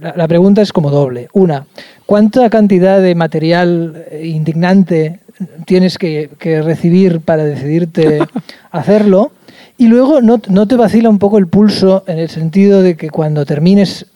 [0.00, 1.28] la, pregunta es como doble.
[1.32, 1.66] Una,
[2.06, 5.20] ¿cuánta cantidad de material indignante
[5.66, 8.20] tienes que, que recibir para decidirte
[8.70, 9.32] hacerlo?
[9.78, 13.08] Y luego, ¿no, ¿no te vacila un poco el pulso en el sentido de que
[13.08, 14.06] cuando termines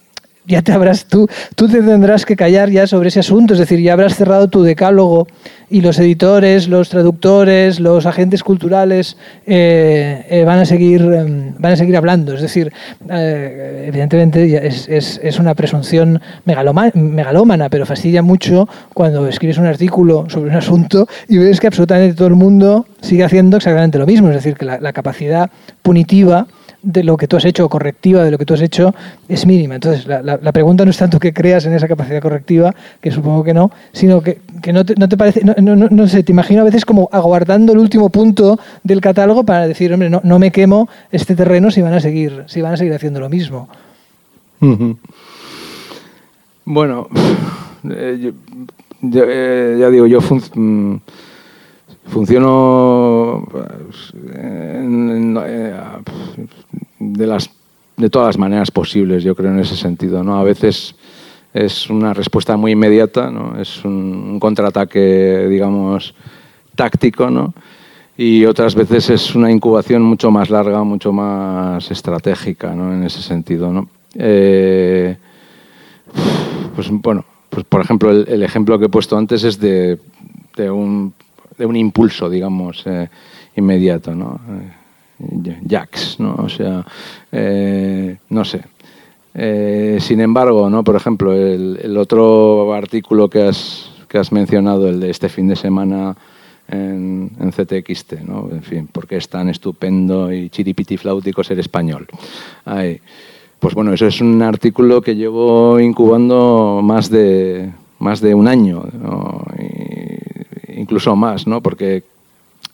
[0.47, 3.81] ya te habrás tú, tú te tendrás que callar ya sobre ese asunto, es decir,
[3.81, 5.27] ya habrás cerrado tu decálogo
[5.71, 11.73] y los editores, los traductores, los agentes culturales eh, eh, van a seguir em, van
[11.73, 12.73] a seguir hablando, es decir,
[13.09, 20.27] eh, evidentemente es, es, es, una presunción megalómana, pero fastidia mucho cuando escribes un artículo
[20.29, 24.29] sobre un asunto y ves que absolutamente todo el mundo sigue haciendo exactamente lo mismo,
[24.29, 25.51] es decir, que la, la capacidad
[25.83, 26.47] punitiva
[26.85, 28.95] de lo que tú has hecho o correctiva de lo que tú has hecho
[29.29, 29.75] es mínima.
[29.75, 33.43] Entonces, la, la, pregunta no es tanto que creas en esa capacidad correctiva, que supongo
[33.43, 36.33] que no, sino que, que no, te, no, te, parece, no, no, no, sé, te
[36.33, 40.39] imagino a veces como aguardando el último punto del catálogo para decir, hombre, no, no
[40.39, 43.69] me quemo este terreno si van a seguir, si van a seguir haciendo lo mismo.
[46.65, 47.09] Bueno,
[47.91, 48.33] eh,
[49.03, 50.97] yo, eh, ya digo, yo mm,
[52.07, 55.35] funciono pues, eh,
[56.99, 57.51] de, las,
[57.97, 60.23] de todas las maneras posibles, yo creo, en ese sentido.
[60.23, 60.39] ¿no?
[60.39, 60.95] A veces
[61.53, 63.61] es una respuesta muy inmediata, ¿no?
[63.61, 66.15] es un, un, contraataque, digamos,
[66.75, 67.55] táctico, ¿no?
[68.17, 72.93] y otras veces es una incubación mucho más larga, mucho más estratégica ¿no?
[72.93, 73.73] en ese sentido.
[73.73, 73.89] ¿no?
[74.15, 75.17] Eh,
[76.75, 79.99] pues bueno, pues por ejemplo, el, el, ejemplo que he puesto antes es de,
[80.57, 81.13] de, un,
[81.57, 83.09] de un, impulso, digamos, eh,
[83.57, 84.15] inmediato.
[84.15, 84.41] ¿no?
[84.49, 84.85] Eh,
[85.63, 86.35] Jacks, ¿no?
[86.35, 86.85] O sea,
[87.31, 88.63] eh, no sé.
[89.35, 90.85] Eh, sin embargo, ¿no?
[90.85, 95.49] Por ejemplo, el, el, otro artículo que has, que has mencionado, el de este fin
[95.49, 96.17] de semana
[96.69, 98.49] en, en CTXT, ¿no?
[98.51, 102.07] En fin, porque es tan estupendo y chiripiti flautico ser español.
[102.65, 103.01] Ay,
[103.59, 108.85] pues bueno, eso es un artículo que llevo incubando más de, más de un año,
[109.59, 110.14] y,
[110.77, 111.61] incluso más, ¿no?
[111.61, 112.03] Porque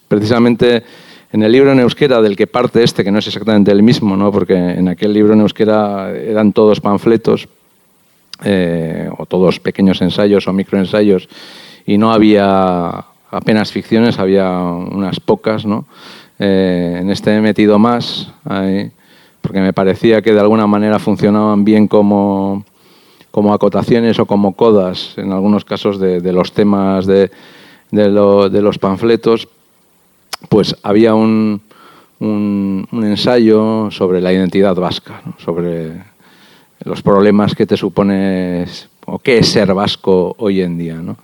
[0.09, 0.83] precisamente
[1.33, 1.79] en el libro en
[2.21, 4.33] del que parte este, que no es exactamente el mismo, ¿no?
[4.33, 5.41] porque en aquel libro en
[6.09, 7.49] eran todos panfletos,
[8.43, 11.29] eh, o todos pequeños ensayos o microensayos,
[11.87, 15.65] y no había apenas ficciones, había unas pocas.
[15.65, 15.85] ¿no?
[16.39, 18.33] Eh, en este he metido más,
[19.41, 22.65] porque me parecía que de alguna manera funcionaban bien como,
[23.31, 27.31] como acotaciones o como codas, en algunos casos, de los temas de,
[27.91, 29.49] de, lo, de los panfletos,
[30.49, 31.61] pues había un,
[32.21, 36.03] un, ensayo sobre la identidad vasca, sobre
[36.85, 38.67] los problemas que te supone
[39.07, 40.95] o qué es ser vasco hoy en día.
[40.95, 41.17] ¿no?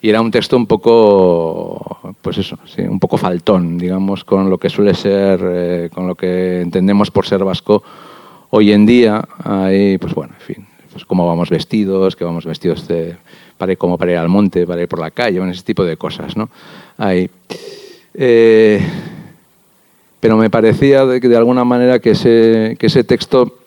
[0.00, 4.70] Y era un texto un poco, pues eso, un poco faltón, digamos, con lo que
[4.70, 7.82] suele ser, eh, con lo que entendemos por ser vasco
[8.50, 9.26] hoy en día.
[9.42, 13.16] Ahí, pues bueno, en fin, pues cómo vamos vestidos, que vamos vestidos de,
[13.58, 15.96] para ir, como para ir al monte, para ir por la calle, ese tipo de
[15.96, 16.48] cosas, ¿no?
[16.96, 17.28] Ahí.
[18.14, 18.80] Eh,
[20.20, 23.58] pero me parecía de, de alguna manera que ese, que ese texto,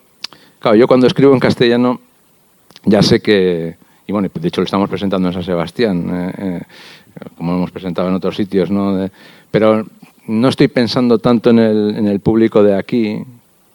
[0.58, 2.00] claro, yo cuando escribo en castellano
[2.84, 3.76] ya sé que,
[4.06, 6.62] y bueno, de hecho lo estamos presentando en San Sebastián, eh, eh,
[7.36, 9.08] como lo hemos presentado en otros sitios, ¿no?
[9.50, 9.86] Pero
[10.26, 13.22] no estoy pensando tanto en el, en el, público de aquí,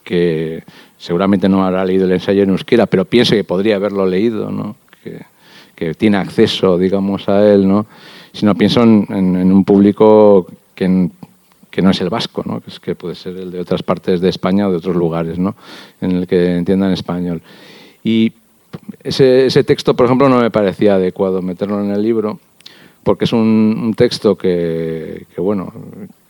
[0.03, 0.63] que
[0.97, 4.75] seguramente no habrá leído el ensayo en euskera, pero pienso que podría haberlo leído, ¿no?
[5.77, 7.85] Que tiene acceso, digamos, a él, ¿no?
[8.33, 11.09] sino pienso en, en, en un público que,
[11.69, 12.61] que, no es el vasco, ¿no?
[12.61, 15.37] que, es, que puede ser el de otras partes de España o de otros lugares,
[15.37, 15.55] ¿no?
[16.01, 17.43] en el que entiendan español.
[18.03, 18.33] Y
[19.03, 22.39] ese, ese, texto, por ejemplo, no me parecía adecuado meterlo en el libro,
[23.03, 25.71] porque es un, un texto que, que, bueno,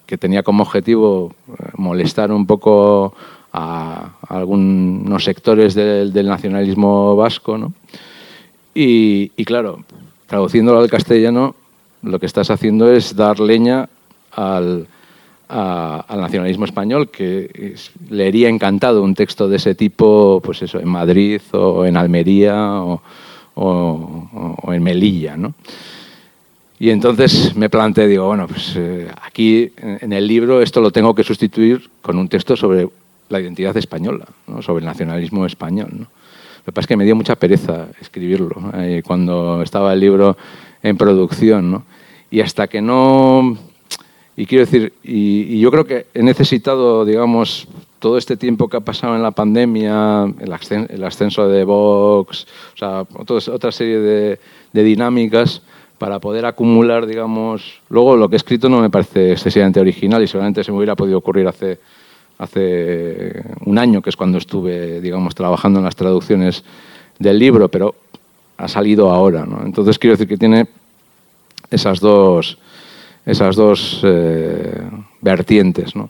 [0.06, 1.34] que tenía como objetivo
[1.78, 3.16] molestar un poco
[3.54, 7.72] a, a algunos sectores del, del nacionalismo vasco, ¿no?
[8.80, 9.84] Y, claro,
[10.28, 11.56] traduciéndolo al castellano,
[12.04, 13.90] lo que estás haciendo es dar leña
[14.32, 14.88] al,
[15.50, 17.76] nacionalismo español, que
[18.10, 22.82] leería encantado un texto de ese tipo, pues eso, en Madrid o en Almería
[23.56, 25.56] o en Melilla, ¿no?
[26.80, 31.16] Y entonces me planteé, digo, bueno, pues eh, aquí en el libro esto lo tengo
[31.16, 32.88] que sustituir con un texto sobre
[33.30, 34.62] la identidad española, ¿no?
[34.62, 35.90] sobre el nacionalismo español.
[35.92, 36.08] ¿no?
[36.68, 40.36] Lo que pasa es que me dio mucha pereza escribirlo eh, cuando estaba el libro
[40.84, 41.72] en producción.
[41.72, 41.84] ¿no?
[42.30, 43.58] Y hasta que no...
[44.36, 48.82] Y quiero decir, y, yo creo que he necesitado, digamos, todo este tiempo que ha
[48.82, 54.40] pasado en la pandemia, el, ascenso, el ascenso de Vox, o sea, otra serie de,
[54.74, 55.62] de dinámicas
[55.98, 57.80] para poder acumular, digamos...
[57.88, 60.98] Luego lo que he escrito no me parece excesivamente original y seguramente se me hubiera
[60.98, 61.80] podido ocurrir hace,
[62.38, 66.64] hace un año, que es cuando estuve, digamos, trabajando en las traducciones
[67.20, 67.96] del libro, pero
[68.58, 69.64] ha salido ahora, ¿no?
[69.66, 70.68] Entonces quiero decir que tiene
[71.70, 72.58] esas dos,
[73.26, 74.82] esas dos eh,
[75.22, 76.10] vertientes, ¿no?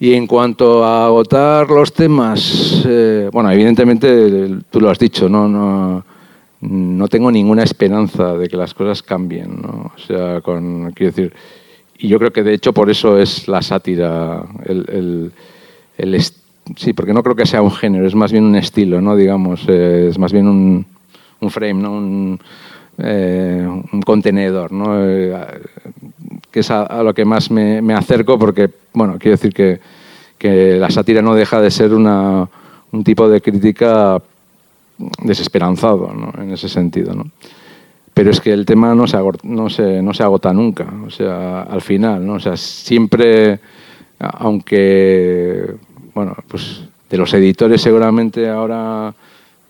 [0.00, 5.48] Y en cuanto a agotar los temas, eh, bueno, evidentemente tú lo has dicho, ¿no?
[5.48, 6.04] no
[6.60, 9.92] no tengo ninguna esperanza de que las cosas cambien, ¿no?
[9.94, 11.32] O sea, con, quiero decir,
[11.98, 15.32] y yo creo que de hecho por eso es la sátira, el,
[15.96, 16.22] el,
[16.76, 19.16] sí, porque no creo que sea un género, es más bien un estilo, ¿no?
[19.16, 20.86] Digamos, eh, es más bien un,
[21.40, 21.92] un frame, ¿no?
[21.92, 22.40] Un,
[22.98, 24.94] eh, un contenedor, ¿no?
[24.96, 25.34] Eh,
[26.50, 29.80] que es a, lo que más me, me, acerco porque, bueno, quiero decir que,
[30.38, 32.48] que la sátira no deja de ser una,
[32.92, 34.22] un tipo de crítica
[35.22, 37.14] desesperanzado en ese sentido.
[37.14, 37.30] ¿no?
[38.18, 41.80] Pero es que el tema no se, agota, no, se, agota nunca, o sea, al
[41.80, 42.32] final, ¿no?
[42.32, 43.60] o sea, siempre,
[44.18, 45.76] aunque,
[46.12, 49.14] bueno, pues de los editores seguramente ahora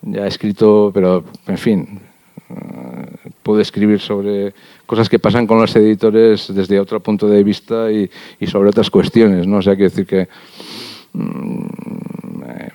[0.00, 2.00] ya he escrito, pero en fin,
[2.48, 4.54] eh, puedo escribir sobre
[4.86, 8.88] cosas que pasan con los editores desde otro punto de vista y, y sobre otras
[8.88, 9.58] cuestiones, ¿no?
[9.58, 10.26] O sea, quiero decir que
[11.12, 11.66] mm,
[12.46, 12.70] eh,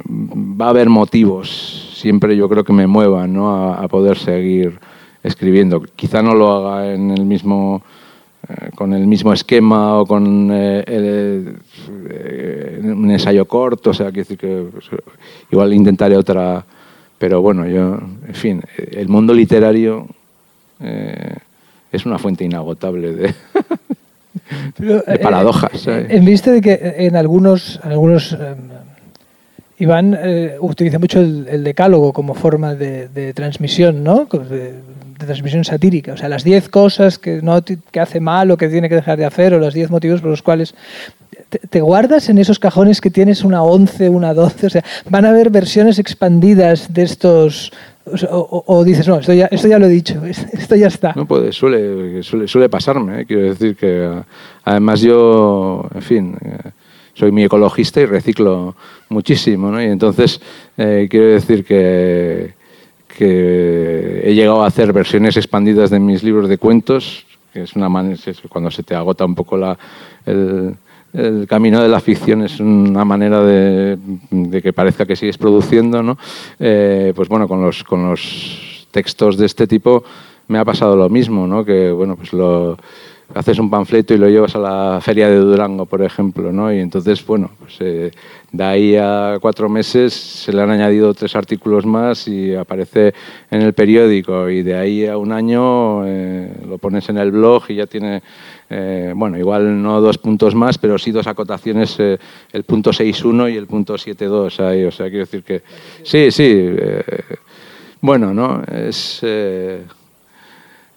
[0.61, 3.73] va a haber motivos siempre yo creo que me muevan ¿no?
[3.73, 4.77] a, poder seguir
[5.23, 5.81] escribiendo.
[5.95, 7.81] Quizá no lo haga en el mismo,
[8.47, 11.53] eh, con el mismo esquema o con eh, eh,
[12.83, 14.85] un ensayo corto, o sea, decir que pues,
[15.51, 16.63] igual intentaré otra,
[17.17, 20.07] pero bueno, yo, en fin, el mundo literario
[21.91, 23.33] es una fuente inagotable de,
[24.77, 25.87] de paradojas.
[25.87, 28.35] En vista de que en algunos, algunos
[29.79, 34.27] Iván eh, utiliza mucho el, decálogo como forma de, transmisión, ¿no?
[35.25, 36.13] De, transmisión satírica.
[36.13, 39.17] O sea, las 10 cosas que, no, que hace mal o que tiene que dejar
[39.17, 40.75] de hacer, o los 10 motivos por los cuales.
[41.69, 44.67] Te, guardas en esos cajones que tienes una 11, una 12?
[44.67, 47.71] O sea, van a haber versiones expandidas de estos.
[48.29, 51.13] O, dices, no, esto ya, esto ya lo he dicho, esto ya está.
[51.15, 53.21] No puede, suele, suele, suele pasarme.
[53.21, 53.25] ¿eh?
[53.25, 54.23] Quiero decir que,
[54.63, 56.37] además, yo, en fin.
[56.43, 56.71] Eh,
[57.13, 58.75] soy muy ecologista y reciclo
[59.09, 59.81] muchísimo, ¿no?
[59.81, 60.41] Y entonces
[60.77, 62.53] eh, quiero decir que,
[63.17, 67.89] que he llegado a hacer versiones expandidas de mis libros de cuentos, que es una
[67.89, 69.77] manera, cuando se te agota un poco la,
[70.25, 70.75] el,
[71.47, 73.97] camino de la ficción es una manera de,
[74.61, 76.17] que parezca que sigues produciendo, ¿no?
[76.59, 80.03] Eh, pues bueno, con los, con los textos de este tipo
[80.47, 81.63] me ha pasado lo mismo, ¿no?
[81.63, 82.77] Que bueno, pues lo
[83.33, 86.71] haces un panfleto y lo llevas a la feria de Durango, por ejemplo, ¿no?
[86.71, 88.11] Y entonces, bueno, pues eh,
[88.51, 93.13] de ahí a cuatro meses se le han añadido tres artículos más y aparece
[93.49, 97.63] en el periódico y de ahí a un año eh, lo pones en el blog
[97.69, 98.21] y ya tiene,
[98.69, 103.57] eh, bueno, igual no dos puntos más, pero sí dos acotaciones, el punto 6.1 y
[103.57, 105.63] el punto 7.2 ahí, o sea, quiero decir que
[106.03, 106.69] sí, sí,
[108.01, 108.61] bueno, ¿no?
[108.63, 109.23] Es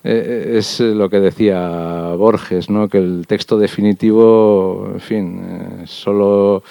[0.08, 2.88] eh, es lo que decía Borges, ¿no?
[2.88, 6.62] que el texto definitivo, en fin, eh, solo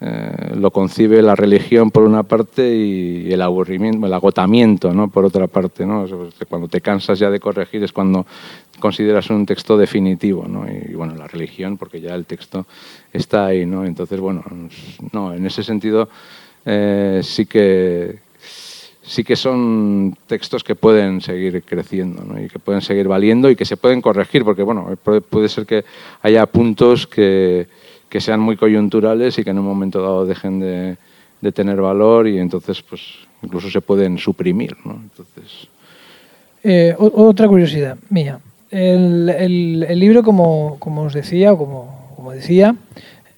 [0.00, 5.08] eh, lo concibe la religión por una parte y el aburrimiento, el agotamiento ¿no?
[5.08, 5.84] por otra parte.
[5.84, 6.06] ¿no?
[6.48, 8.24] Cuando te cansas ya de corregir es cuando
[8.80, 10.46] consideras un texto definitivo.
[10.48, 10.64] ¿no?
[10.66, 12.64] Y, bueno, la religión, porque ya el texto
[13.12, 13.66] está ahí.
[13.66, 13.84] ¿no?
[13.84, 14.42] Entonces, bueno,
[15.12, 16.08] no, en ese sentido
[17.22, 18.27] sí que
[19.08, 22.40] sí que son textos que pueden seguir creciendo ¿no?
[22.40, 25.84] y que pueden seguir valiendo y que se pueden corregir, porque bueno, puede ser que
[26.22, 27.66] haya puntos que,
[28.08, 30.96] que sean muy coyunturales y que en un momento dado dejen de,
[31.40, 33.00] de, tener valor y entonces pues
[33.42, 34.76] incluso se pueden suprimir.
[34.84, 35.00] ¿no?
[35.02, 35.68] Entonces...
[36.62, 38.40] Eh, otra curiosidad mía.
[38.70, 42.76] El, el, el libro, como, como, os decía, o como, como decía,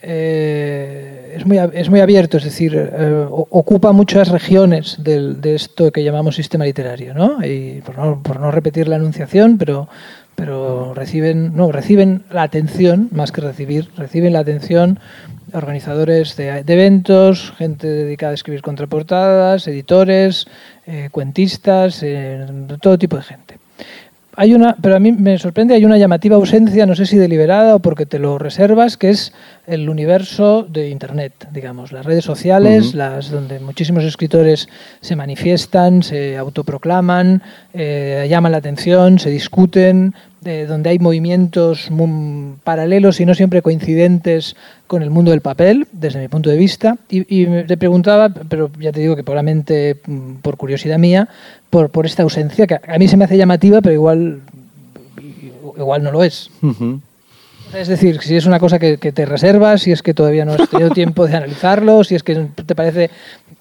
[0.02, 5.92] eh, es, muy, es muy abierto, es decir, eh, ocupa muchas regiones del, de esto
[5.92, 7.44] que llamamos sistema literario, ¿no?
[7.44, 9.88] Y por no, por no repetir la enunciación, pero,
[10.36, 14.98] pero reciben, no, reciben la atención, más que recibir, reciben la atención
[15.52, 20.46] organizadores de, eventos, gente dedicada a escribir contraportadas, editores,
[20.86, 22.04] eh, cuentistas,
[22.80, 23.59] todo tipo de gente
[24.40, 27.74] hay una, pero a mí me sorprende, hay una llamativa ausencia, no sé si deliberada
[27.74, 29.34] o porque te lo reservas, que es
[29.66, 34.66] el universo de Internet, digamos, las redes sociales, las donde muchísimos escritores
[35.02, 37.42] se manifiestan, se autoproclaman,
[37.74, 41.90] eh, llaman la atención, se discuten, donde hay movimientos
[42.64, 46.96] paralelos y no siempre coincidentes con el mundo del papel, desde mi punto de vista.
[47.10, 51.28] Y, y te preguntaba, pero ya te digo que probablemente mm, por curiosidad mía,
[51.70, 54.42] por, por esta ausencia, que a mí se me hace llamativa, pero igual
[55.76, 56.50] igual no lo es.
[57.74, 60.68] Es decir, si es una cosa que, te reservas, si es que todavía no has
[60.68, 63.10] tenido tiempo de analizarlo, si es que te parece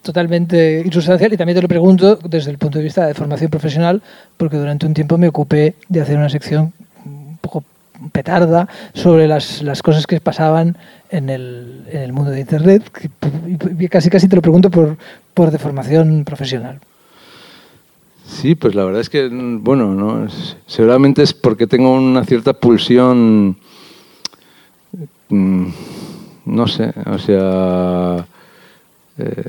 [0.01, 1.33] totalmente insustancial.
[1.33, 4.01] Y también te lo pregunto desde el punto de vista de formación profesional,
[4.37, 6.73] porque durante un tiempo me ocupé de hacer una sección
[7.05, 7.63] un poco
[8.11, 10.77] petarda sobre las, las cosas que pasaban
[11.11, 12.83] en el, en el mundo de Internet.
[13.79, 14.97] Y casi casi te lo pregunto por,
[15.33, 16.79] por de formación profesional.
[18.29, 20.27] Sí, pues la verdad es que, bueno, ¿no?
[20.67, 23.57] seguramente es porque tengo una cierta pulsión
[25.29, 25.67] Mm,
[26.45, 28.25] no sé, o sea,
[29.19, 29.43] eh,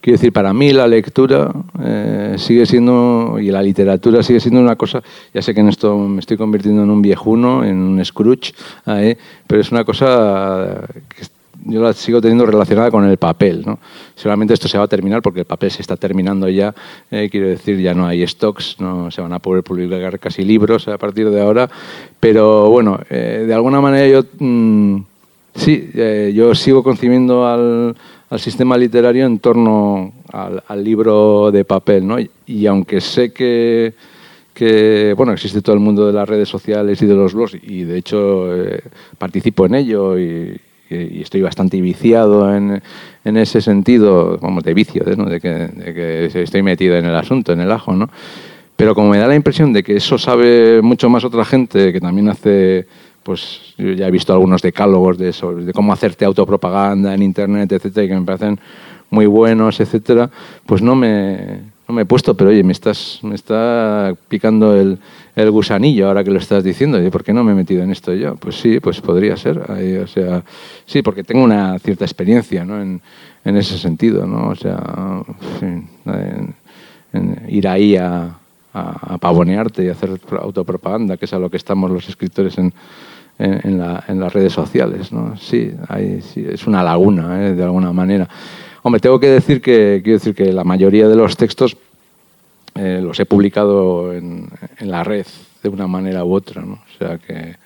[0.00, 1.50] quiero decir, para mí la lectura
[1.82, 5.96] eh, sigue siendo, y la literatura sigue siendo una cosa, ya sé que en esto
[5.96, 8.52] me estoy convirtiendo en un viejuno, en un Scrooge,
[8.84, 11.22] pero es una cosa que
[11.64, 13.62] yo la sigo teniendo relacionada con el papel.
[13.66, 13.78] ¿no?
[14.14, 16.74] Seguramente esto se va a terminar porque el papel se está terminando ya.
[17.10, 20.88] Eh, quiero decir, ya no hay stocks, no se van a poder publicar casi libros
[20.88, 21.68] a partir de ahora.
[22.18, 25.02] Pero bueno, eh, de alguna manera yo mm,
[25.54, 27.96] sí, eh, yo sigo concibiendo al,
[28.30, 32.06] al, sistema literario en torno al, libro de papel.
[32.06, 32.16] ¿no?
[32.46, 33.94] Y, aunque sé que
[34.52, 37.84] que bueno existe todo el mundo de las redes sociales y de los blogs y
[37.84, 38.48] de hecho
[39.16, 40.60] participo en ello y,
[40.90, 42.82] y estoy bastante viciado en,
[43.24, 45.26] en ese sentido, vamos, de vicio, ¿no?
[45.26, 48.08] de, que, de, que, estoy metido en el asunto, en el ajo, ¿no?
[48.76, 52.00] Pero como me da la impresión de que eso sabe mucho más otra gente, que
[52.00, 52.86] también hace,
[53.22, 57.70] pues yo ya he visto algunos decálogos de eso, de cómo hacerte autopropaganda en Internet,
[57.72, 58.58] etcétera, y que me parecen
[59.10, 60.30] muy buenos, etcétera,
[60.64, 61.60] pues no me,
[61.90, 65.00] no me he puesto, pero oye, me, estás, me está picando el,
[65.34, 67.02] el gusanillo ahora que lo estás diciendo.
[67.04, 68.36] ¿Y por qué no me he metido en esto yo?
[68.36, 69.58] Pues sí, pues podría ser.
[69.58, 70.44] o sea,
[70.86, 72.80] sí, porque tengo una cierta experiencia ¿no?
[72.80, 73.00] en,
[73.44, 74.24] en ese sentido.
[74.24, 74.50] ¿no?
[74.50, 75.24] O sea,
[75.62, 76.64] en,
[77.48, 78.38] ir ahí a,
[78.72, 80.10] a, pavonearte y hacer
[80.40, 82.72] autopropaganda, que es a lo que estamos los escritores en,
[83.36, 85.10] en, la, las redes sociales.
[85.10, 85.36] ¿no?
[85.36, 87.54] Sí, hay, sí, es una laguna, ¿eh?
[87.54, 88.28] de alguna manera.
[88.82, 91.76] Hombre, tengo que decir que, quiero decir que la mayoría de los textos
[92.74, 95.26] eh, los he publicado en, en, la red
[95.62, 96.74] de una manera u otra, ¿no?
[96.74, 97.56] O sea que,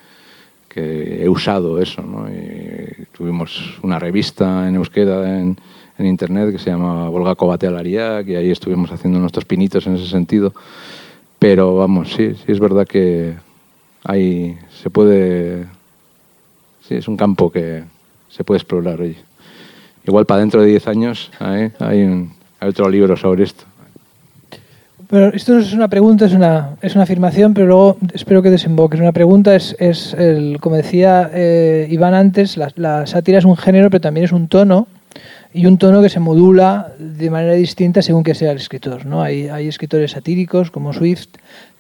[0.74, 2.28] que he usado eso, ¿no?
[2.28, 5.56] Y tuvimos una revista en euskera en,
[5.96, 10.06] internet que se llama Volga Cobate Alariac y ahí estuvimos haciendo nuestros pinitos en ese
[10.06, 10.52] sentido.
[11.38, 13.34] Pero vamos, sí, sí es verdad que
[14.02, 15.66] ahí se puede...
[16.80, 17.84] Sí, es un campo que
[18.28, 19.00] se puede explorar.
[19.00, 19.33] Oye.
[20.06, 23.64] Igual para dentro de 10 años hay, un, hay otro libro sobre esto.
[25.08, 28.50] Pero esto no es una pregunta, es una, es una afirmación, pero luego espero que
[28.50, 28.96] desemboque.
[28.96, 33.56] Una pregunta es, es el, como decía eh, Iván antes, la, la, sátira es un
[33.56, 34.88] género, pero también es un tono,
[35.54, 39.06] y un tono que se modula de manera distinta según que sea el escritor.
[39.06, 39.22] ¿no?
[39.22, 41.28] Hay, hay escritores satíricos como Swift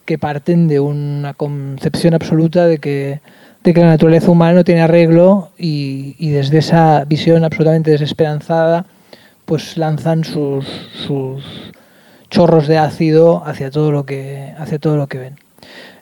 [0.04, 3.20] que parten de una concepción absoluta de que,
[3.64, 8.84] de que la naturaleza humana no tiene arreglo y, desde esa visión absolutamente desesperanzada
[9.46, 10.66] pues lanzan sus,
[11.06, 11.42] sus
[12.30, 15.36] chorros de ácido hacia todo lo que, hacia todo lo que ven.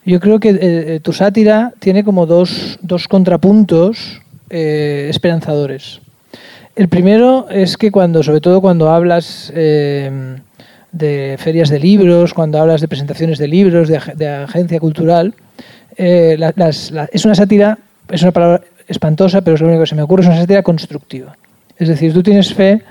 [0.04, 6.00] Yo creo que eh, tu sátira tiene como dos, dos contrapuntos eh, esperanzadores.
[6.74, 10.36] El primero es que cuando, sobre todo cuando hablas eh,
[10.90, 15.34] de ferias de libros, cuando hablas de presentaciones de libros, de agencia cultural,
[15.96, 16.38] eh,
[17.12, 17.78] es una sátira,
[18.10, 20.62] es una palabra espantosa, pero es lo único que se me ocurre, es una sátira
[20.62, 21.36] constructiva.
[21.76, 22.82] Es decir, tú tienes fe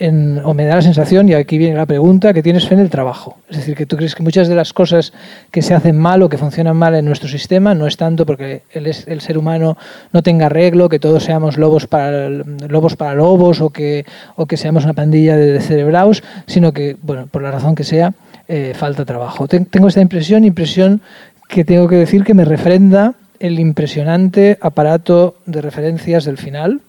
[0.00, 2.80] en, o me da la sensación, y aquí viene la pregunta, que tienes fe en
[2.80, 3.36] el trabajo.
[3.50, 5.12] Es decir, que tú crees que muchas de las cosas
[5.50, 8.62] que se hacen mal o que funcionan mal en nuestro sistema no es tanto porque
[8.72, 9.76] el, el ser humano
[10.12, 14.06] no tenga arreglo, que todos seamos lobos para, lobos, para lobos o que,
[14.36, 18.14] o que seamos una pandilla de cerebraos, sino que, bueno, por la razón que sea,
[18.48, 19.46] eh, falta trabajo.
[19.46, 21.02] Tengo esta impresión, impresión
[21.50, 26.80] que tengo que decir que me refrenda el impresionante aparato de referencias del final,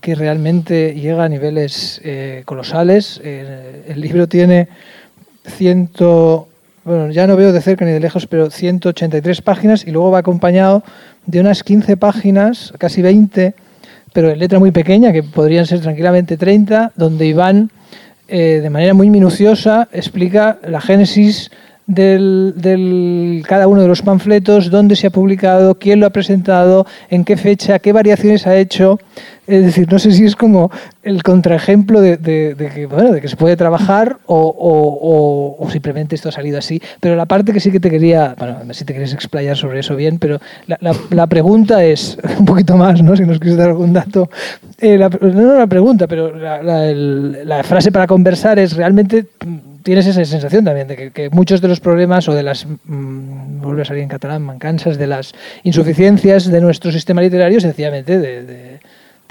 [0.00, 3.20] que realmente llega a niveles eh, colosales.
[3.22, 4.68] Eh, el libro tiene
[5.46, 6.48] ciento,
[6.84, 10.18] bueno, ya no veo de cerca ni de lejos, pero 183 páginas y luego va
[10.18, 10.82] acompañado
[11.26, 13.54] de unas 15 páginas, casi 20,
[14.12, 17.70] pero en letra muy pequeña, que podrían ser tranquilamente 30, donde Iván,
[18.26, 21.50] eh, de manera muy minuciosa, explica la génesis
[21.86, 26.86] del, del, cada uno de los panfletos, dónde se ha publicado, quién lo ha presentado,
[27.10, 28.98] en qué fecha, qué variaciones ha hecho.
[29.46, 30.70] Es decir, no sé si es como
[31.02, 36.58] el contraejemplo de, que, bueno, de que se puede trabajar o, simplemente esto ha salido
[36.58, 36.80] así.
[37.00, 39.96] Pero la parte que sí que te quería, bueno, si te quieres explayar sobre eso
[39.96, 43.14] bien, pero la, pregunta es, un poquito más, ¿no?
[43.16, 44.30] si nos quieres dar algún dato.
[44.78, 49.26] Eh, no, no la pregunta, pero la frase para conversar es realmente
[49.84, 53.82] tienes esa sensación también de que, muchos de los problemas o de las, mmm, vuelve
[53.82, 58.80] a salir en catalán, mancansas, de las insuficiencias de nuestro sistema literario, sencillamente de,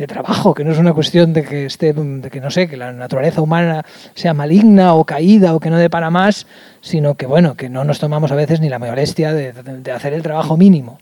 [0.06, 2.92] trabajo, que no es una cuestión de que esté, de que no sé, que la
[2.92, 6.46] naturaleza humana sea maligna o caída o que no depara más,
[6.82, 10.12] sino que bueno, que no nos tomamos a veces ni la molestia de, de hacer
[10.12, 11.00] el trabajo mínimo.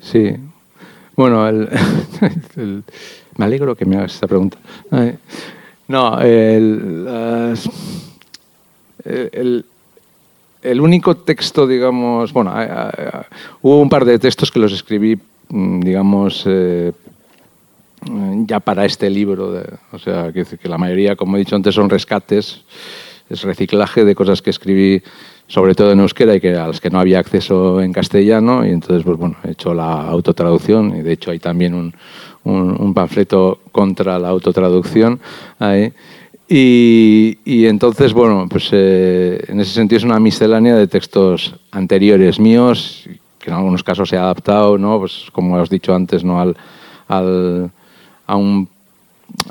[0.00, 0.34] Sí.
[1.14, 1.46] Bueno,
[2.56, 2.84] el,
[3.36, 4.56] me alegro que me hagas esta pregunta.
[5.88, 7.06] No, el,
[10.62, 12.52] el, único texto, digamos, bueno,
[13.62, 15.18] hubo un par de textos que los escribí,
[15.48, 16.92] mm, digamos, eh,
[18.46, 19.62] ya para este libro.
[19.92, 22.62] o sea, que, que la mayoría, como he dicho antes, son rescates,
[23.28, 25.02] es reciclaje de cosas que escribí
[25.48, 28.70] sobre todo en euskera y que a las que no había acceso en castellano y
[28.70, 31.94] entonces pues bueno he hecho la autotraducción y de hecho hay también un,
[32.46, 35.20] un, panfleto contra la autotraducción
[35.58, 35.92] ahí.
[36.48, 42.38] Y, y, entonces, bueno, pues eh, en ese sentido es una miscelánea de textos anteriores
[42.38, 43.08] míos,
[43.40, 45.00] que en algunos casos he adaptado, ¿no?
[45.00, 46.40] Pues como has dicho antes, ¿no?
[46.40, 46.56] Al,
[47.08, 47.70] al,
[48.28, 48.68] a, un,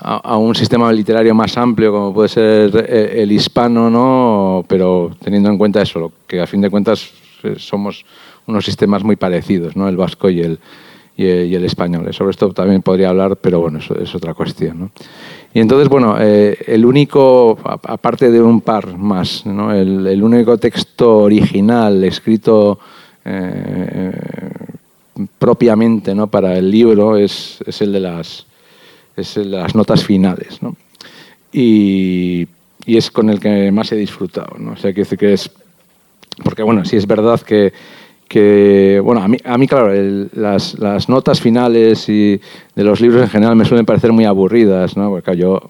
[0.02, 4.64] a, un sistema literario más amplio como puede ser eh, el, hispano, ¿no?
[4.70, 7.12] Pero teniendo en cuenta eso, que a fin de cuentas
[7.44, 8.06] eh, somos
[8.48, 9.90] unos sistemas muy parecidos, ¿no?
[9.90, 10.60] El vasco y el,
[11.18, 12.14] y, el español.
[12.14, 14.92] Sobre esto también podría hablar, pero bueno, eso es otra cuestión.
[15.54, 19.74] Y entonces, bueno, eh, el único, aparte de un par más, ¿no?
[19.74, 22.80] el, único texto original escrito
[23.24, 24.12] eh,
[25.40, 26.28] propiamente ¿no?
[26.28, 28.46] para el libro es, es, el de las,
[29.16, 30.62] es el de las notas finales.
[30.62, 30.76] ¿no?
[31.54, 32.46] Y,
[32.86, 34.58] y, es con el que más he disfrutado.
[34.60, 34.74] ¿no?
[34.74, 35.50] O sea, que, que es.
[36.44, 37.72] Porque, bueno, sí es verdad que
[38.28, 39.92] que, bueno, a mí, a mí claro,
[40.34, 42.40] las, notas finales y
[42.76, 45.10] de los libros en general me suelen parecer muy aburridas, ¿no?
[45.10, 45.62] Porque yo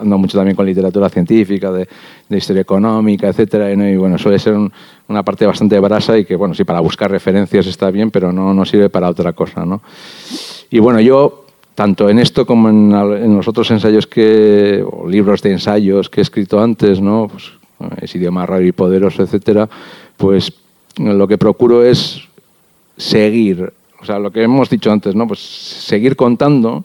[0.00, 1.88] ando mucho también con literatura científica, de,
[2.28, 4.54] de historia económica, etcétera, y, bueno, suele ser
[5.08, 8.54] una parte bastante brasa y que, bueno, sí, para buscar referencias está bien, pero no,
[8.54, 9.82] no sirve para otra cosa, ¿no?
[10.70, 11.44] Y bueno, yo,
[11.74, 16.60] tanto en esto como en, los otros ensayos que, libros de ensayos que he escrito
[16.60, 17.28] antes, ¿no?
[17.28, 17.52] Pues,
[18.00, 19.68] es idioma raro y poderoso, etcétera,
[20.16, 20.52] pues
[20.96, 22.22] lo que procuro es
[22.96, 25.26] seguir, o sea, lo que hemos dicho antes, ¿no?
[25.26, 26.84] Pues seguir contando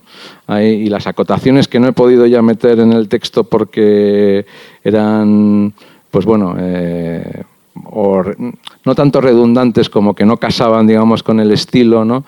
[0.50, 4.46] y las acotaciones que no he podido ya meter en el texto porque
[4.84, 5.74] eran,
[6.10, 7.44] pues bueno, eh,
[8.86, 12.24] no tanto redundantes como que no casaban, digamos, con el estilo, ¿no?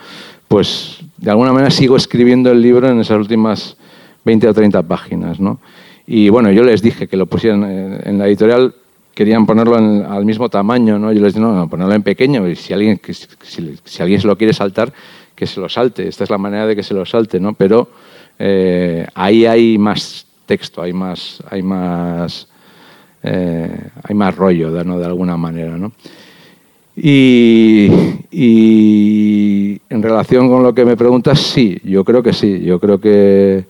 [0.47, 3.77] Pues de alguna manera sigo escribiendo el libro en esas últimas
[4.23, 5.59] 20 o 30 páginas, ¿no?
[6.05, 7.63] Y bueno, yo les dije que lo pusieran
[8.03, 8.75] en la editorial
[9.15, 11.11] querían ponerlo al mismo tamaño, ¿no?
[11.11, 14.37] Yo les dije, no, no, ponerlo en pequeño, y si alguien, si, alguien se lo
[14.37, 14.93] quiere saltar,
[15.33, 16.07] que se lo salte.
[16.07, 17.53] Esta es la manera de que se lo salte, ¿no?
[17.53, 17.89] Pero
[18.37, 22.47] eh, ahí hay más texto, hay más, hay más,
[23.23, 24.71] eh, hay más rollo.
[24.71, 25.93] De alguna manera, ¿no?
[26.97, 27.89] Y,
[28.31, 32.61] y, en relación con lo que me preguntas, sí, yo creo que sí.
[32.63, 33.65] Yo creo que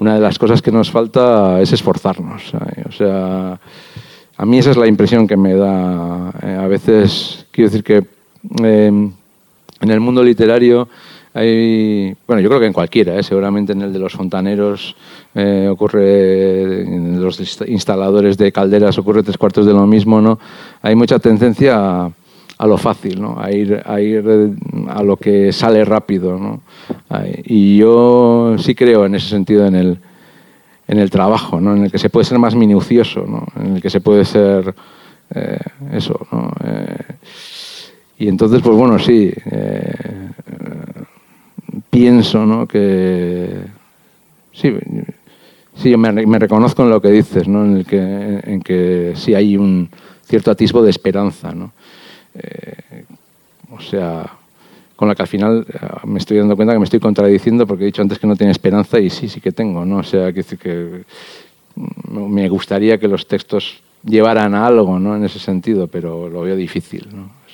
[0.00, 2.52] una de las cosas que nos falta es esforzarnos.
[2.88, 3.60] O sea,
[4.36, 6.32] a mí esa es la impresión que me da.
[6.42, 8.04] Eh, a veces, quiero decir que
[8.62, 9.12] em,
[9.80, 10.88] en el mundo literario
[11.32, 13.22] hay, bueno, yo creo que en cualquiera, ¿eh?
[13.22, 14.94] seguramente en el de los fontaneros
[15.34, 20.38] eh, ocurre, en los instaladores de calderas ocurre tres cuartos de lo mismo, ¿no?
[20.82, 22.06] Hay mucha tendencia
[22.58, 23.36] a, lo fácil, ¿no?
[23.40, 24.24] A ir, a ir
[24.88, 26.60] a lo que sale rápido, ¿no?
[27.44, 29.98] Y yo sí creo en ese sentido en el,
[30.86, 31.74] en el trabajo, ¿no?
[31.74, 33.46] en el que se puede ser más minucioso, ¿no?
[33.56, 34.74] en el que se puede ser
[35.34, 35.58] eh,
[35.92, 36.26] eso.
[36.30, 36.52] ¿no?
[36.64, 36.96] Eh,
[38.18, 39.94] y entonces, pues bueno, sí, eh,
[41.90, 42.66] pienso ¿no?
[42.66, 43.62] que
[44.52, 44.72] sí,
[45.74, 47.64] sí me, me, reconozco en lo que dices, ¿no?
[47.64, 49.88] en, el que, en que sí hay un
[50.22, 51.52] cierto atisbo de esperanza.
[51.52, 51.72] ¿no?
[53.70, 54.30] o sea,
[54.96, 57.84] con la que al final eh, me estoy dando cuenta que me estoy contradiciendo porque
[57.84, 59.98] he dicho antes que no tiene esperanza y sí, sí que tengo, ¿no?
[59.98, 61.04] O sea, que, que
[61.76, 65.16] mm, me gustaría que los textos llevaran a algo, ¿no?
[65.16, 67.44] En ese sentido, pero lo veo difícil, ¿no?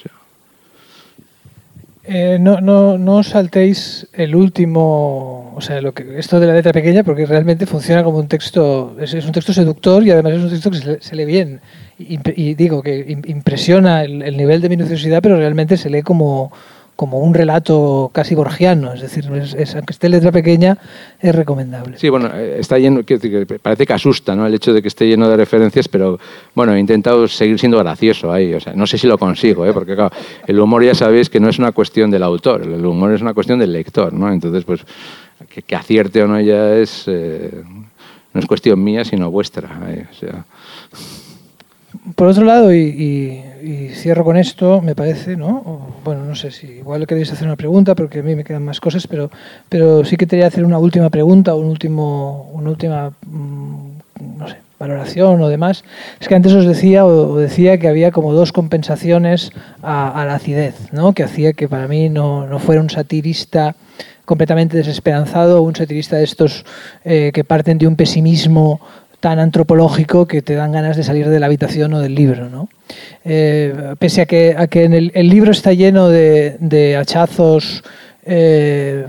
[2.12, 6.72] Eh, no, no, no saltéis el último, o sea, lo que, esto de la letra
[6.72, 10.51] pequeña, porque realmente funciona como un texto, es, un texto seductor y además es un
[10.51, 11.61] texto que se, lee bien.
[11.99, 16.51] Y, digo que impresiona el, nivel de minuciosidad, pero realmente se lee como,
[17.01, 20.76] como un relato casi borgiano, es decir, aunque esté letra pequeña,
[21.18, 21.96] es recomendable.
[21.96, 23.01] Sí, bueno, eh, está lleno,
[23.62, 24.46] parece que asusta ¿no?
[24.46, 26.20] el hecho de que esté lleno de referencias, pero
[26.55, 29.72] bueno, he intentado seguir siendo gracioso ahí, o sea, no sé si lo consigo, ¿eh?
[29.72, 30.14] porque claro,
[30.46, 33.32] el humor ya sabéis que no es una cuestión del autor, el humor es una
[33.32, 34.30] cuestión del lector, ¿no?
[34.30, 34.82] Entonces, pues,
[35.48, 37.05] que, acierte o no ya es...
[37.07, 37.64] Eh,
[38.32, 39.70] no es cuestión mía, sino vuestra.
[40.09, 40.44] o sea,
[42.14, 43.44] por otro lado, y,
[43.92, 45.94] cierro con esto, me parece, ¿no?
[46.05, 48.80] bueno, no sé si igual queréis hacer una pregunta, porque a mí me quedan más
[48.80, 49.30] cosas, pero,
[49.68, 54.57] pero sí que quería hacer una última pregunta, un último, una última, mm, no sé,
[54.78, 55.84] valoración o demás.
[56.18, 60.92] Es que antes os decía o, decía que había como dos compensaciones a, la acidez,
[60.92, 61.12] ¿no?
[61.12, 63.76] Que hacía que para mí no, no fuera un satirista
[64.24, 66.64] completamente desesperanzado, un satirista de estos
[67.05, 68.80] eh, que parten de un pesimismo
[69.20, 72.48] tan antropológico que te dan ganas de salir de la habitación o del libro.
[72.48, 72.68] ¿no?
[73.24, 77.84] Eh, pese a que, a que en el, libro está lleno de, hachazos
[78.24, 79.06] eh,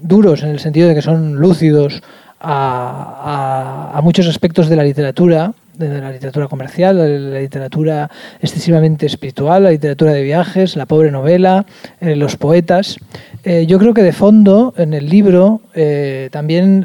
[0.00, 2.02] duros, en el sentido de que son lúcidos
[2.40, 6.96] a, a, muchos aspectos de la literatura, de la literatura comercial,
[7.32, 8.10] la literatura
[8.40, 11.66] excesivamente espiritual, la literatura de viajes, la pobre novela,
[12.00, 12.98] eh, los poetas.
[13.42, 16.84] Eh, yo creo que de fondo, en el libro, eh, también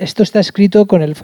[0.00, 1.16] esto está escrito con el,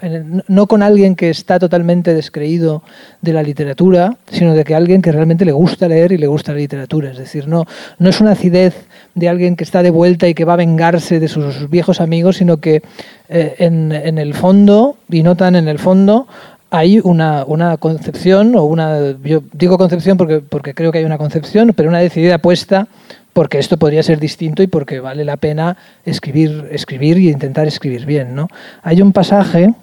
[0.48, 2.82] no con alguien que está totalmente descreído
[3.22, 6.52] de la literatura, sino de que alguien que realmente le gusta leer y le gusta
[6.52, 7.10] la literatura.
[7.10, 7.64] Es decir, no,
[7.98, 11.20] no es una acidez de alguien que está de vuelta y que va a vengarse
[11.20, 12.82] de sus viejos amigos, sino que
[13.30, 16.26] en, en el fondo, y no tan en el fondo,
[16.70, 21.18] hay una, una, concepción, o una, yo digo concepción porque, porque creo que hay una
[21.18, 22.88] concepción, pero una decidida apuesta
[23.32, 28.04] porque esto podría ser distinto y porque vale la pena escribir, escribir y intentar escribir
[28.04, 28.34] bien.
[28.34, 28.48] ¿no?
[28.82, 29.74] Hay un pasaje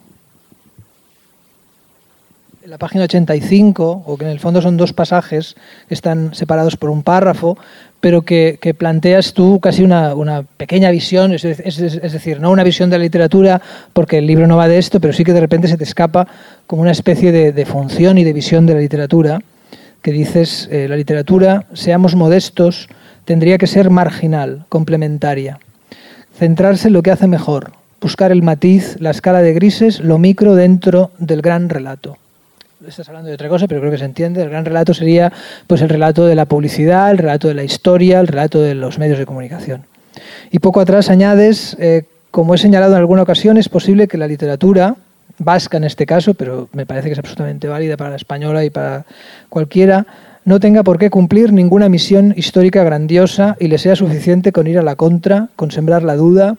[2.66, 5.55] en la página 85, o que en el fondo son dos pasajes
[5.88, 7.59] que están separados por un párrafo,
[7.99, 13.03] pero que, planteas tú casi una, pequeña visión, es, decir, no una visión de la
[13.03, 13.61] literatura,
[13.93, 16.28] porque el libro no va de esto, pero sí que de repente se te escapa
[16.66, 19.41] como una especie de, función y de visión de la literatura,
[20.01, 22.89] que dices, eh, la literatura, seamos modestos,
[23.26, 25.59] tendría que ser marginal, complementaria,
[26.36, 30.55] centrarse en lo que hace mejor, buscar el matiz, la escala de grises, lo micro
[30.55, 32.18] dentro del gran relato
[32.88, 34.41] estás hablando de otra cosa, pero creo que se entiende.
[34.41, 35.31] El gran relato sería
[35.67, 38.99] pues, el relato de la publicidad, el relato de la historia, el relato de los
[38.99, 39.86] medios de comunicación.
[40.51, 44.27] Y poco atrás añades, eh, como he señalado en alguna ocasión, es posible que la
[44.27, 44.95] literatura,
[45.38, 48.69] vasca en este caso, pero me parece que es absolutamente válida para la española y
[48.69, 49.05] para
[49.49, 50.05] cualquiera,
[50.45, 54.77] no tenga por qué cumplir ninguna misión histórica grandiosa y le sea suficiente con ir
[54.77, 56.55] a la contra, con sembrar la duda,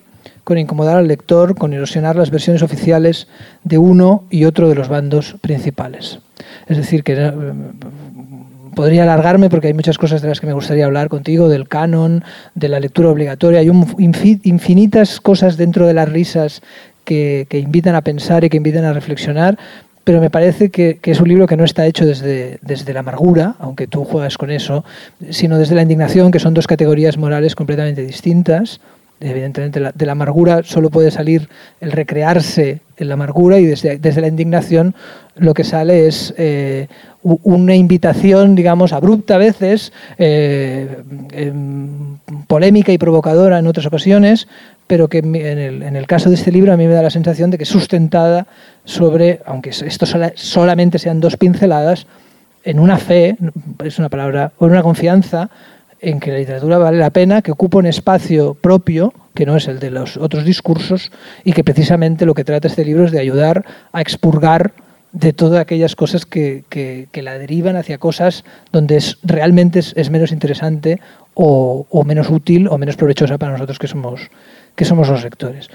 [0.47, 3.27] con incomodar al lector, con erosionar las versiones oficiales
[3.65, 6.21] de uno y otro de los bandos principales.
[6.69, 7.33] Es decir, que eh,
[8.77, 12.23] podría alargarme porque hay muchas cosas de las que me gustaría hablar contigo, del canon,
[12.55, 13.59] de la lectura obligatoria.
[13.59, 13.73] Hay
[14.45, 16.63] infinitas cosas dentro de las risas
[17.03, 19.59] que, invitan a pensar y que invitan a reflexionar,
[20.05, 23.57] pero me parece que, es un libro que no está hecho desde, desde la amargura,
[23.59, 24.85] aunque tú juegas con eso,
[25.29, 28.81] sino desde la indignación, que son dos categorías morales completamente distintas
[29.21, 31.49] evidentemente de la amargura solo puede salir
[31.81, 34.95] el recrearse en la amargura y desde, la indignación
[35.37, 36.89] lo que sale es eh,
[37.23, 41.03] una invitación, digamos, abrupta a veces, eh,
[41.33, 44.49] em, polémica y provocadora en otras ocasiones,
[44.87, 47.59] pero que en el, caso de este libro a mí me da la sensación de
[47.59, 48.47] que es sustentada
[48.85, 50.07] sobre, aunque esto
[50.37, 52.07] solamente sean dos pinceladas,
[52.63, 53.37] en una fe,
[53.85, 55.51] es una palabra, o en una confianza
[56.01, 59.69] en que la literatura vale la pena, que ocupa un espacio propio, que no es
[59.69, 61.11] el de los otros discursos,
[61.45, 64.73] y que precisamente lo que trata este libro es de ayudar a expurgar
[65.13, 70.31] de todas aquellas cosas que, que, la derivan hacia cosas donde es, realmente es, menos
[70.31, 71.01] interesante
[71.33, 74.31] o, o, menos útil o menos provechosa para nosotros que somos,
[74.75, 75.71] que somos los lectores.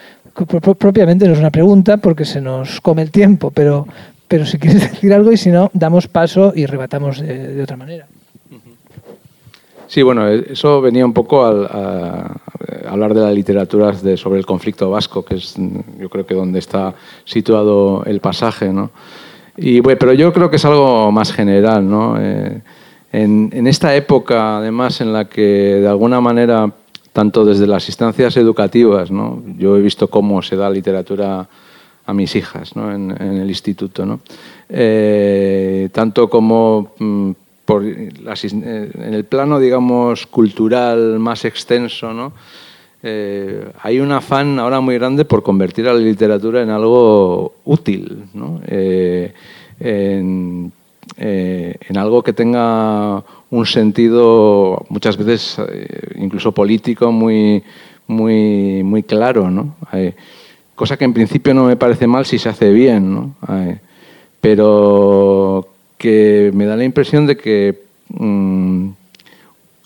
[0.78, 3.88] Propiamente no es una pregunta porque se nos come el tiempo, pero,
[4.28, 8.08] pero si quieres decir algo y si no, damos paso y rebatamos de otra manera.
[9.92, 11.68] Sí, bueno, eh, eso venía un poco al,
[12.88, 15.56] hablar de la literatura de, sobre el conflicto vasco, que es
[16.00, 18.92] yo creo que donde está situado el pasaje, ¿no?
[19.58, 22.16] Y, bueno, pero yo creo que es algo más general, ¿no?
[22.18, 22.62] Eh,
[23.12, 25.42] en, en, esta época, además, en la que
[25.82, 26.72] de alguna manera,
[27.12, 29.44] tanto desde las instancias educativas, ¿no?
[29.58, 31.50] Yo he visto cómo se da literatura
[32.06, 32.94] a mis hijas ¿no?
[32.94, 34.22] en, el instituto, ¿no?
[34.70, 36.94] Eh, tanto como
[37.80, 42.34] eh, en el plano, digamos, cultural más extenso, ¿no?
[43.04, 48.26] Eh, hay un afán ahora muy grande por convertir a la literatura en algo útil,
[48.34, 48.62] ¿no?
[48.68, 49.34] Eh,
[49.80, 50.72] en,
[51.96, 55.58] algo que tenga un sentido muchas veces
[56.16, 57.62] incluso político muy,
[58.08, 59.76] muy, muy claro, ¿no?
[60.74, 63.36] cosa que en principio no me parece mal si se hace bien, ¿no?
[64.40, 65.71] pero
[66.02, 68.89] que me da la impresión de que mm,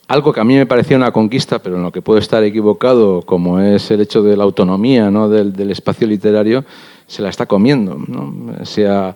[0.08, 3.22] algo que a mí me parecía una conquista, pero en lo que puedo estar equivocado,
[3.24, 5.28] como es el hecho de la autonomía ¿no?
[5.28, 6.64] del, espacio literario,
[7.06, 8.00] se la está comiendo,
[8.64, 9.14] sea,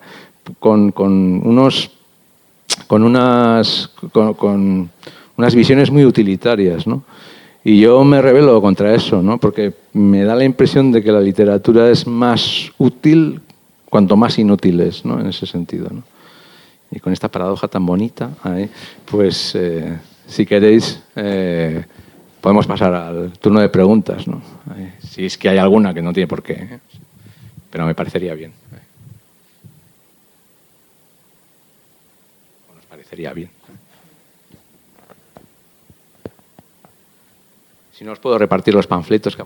[0.58, 1.90] con, con unos
[2.86, 4.90] con unas con,
[5.38, 7.02] unas visiones muy utilitarias, ¿no?
[7.64, 9.38] Y yo me rebelo contra eso, ¿no?
[9.38, 13.40] Porque me da la impresión de que la literatura es más útil
[13.88, 15.18] cuanto más inútil es, ¿no?
[15.18, 16.02] En ese sentido, ¿no?
[16.90, 18.30] Y con esta paradoja tan bonita,
[19.04, 21.84] pues eh, si queréis, eh,
[22.40, 24.42] podemos pasar al turno de preguntas, ¿no?
[24.98, 26.80] Si es que hay alguna que no tiene por qué,
[27.70, 28.52] pero me parecería bien.
[32.74, 33.50] nos parecería bien.
[37.92, 39.36] Si no os puedo repartir los panfletos.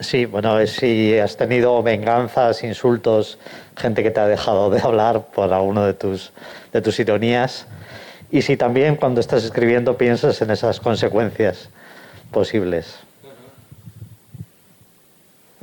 [0.00, 3.38] Sí, bueno, si has tenido venganzas, insultos,
[3.76, 6.32] gente que te ha dejado de hablar por alguno de tus,
[6.72, 7.66] de tus ironías,
[8.30, 11.68] y si también cuando estás escribiendo piensas en esas consecuencias
[12.30, 12.96] posibles.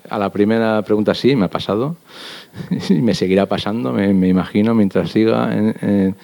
[0.09, 1.95] A la primera pregunta sí, me ha pasado
[2.89, 6.15] y me seguirá pasando, me, imagino, mientras siga en,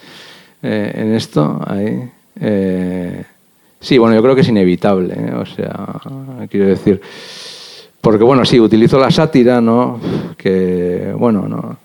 [0.61, 1.59] eh, esto.
[2.39, 3.23] Eh,
[3.79, 5.33] sí, bueno, yo creo que es inevitable, ¿eh?
[5.33, 5.99] o sea,
[6.49, 7.01] quiero decir,
[8.01, 9.99] porque bueno, sí, utilizo la sátira, ¿no?
[10.37, 11.77] Que, bueno, ¿no?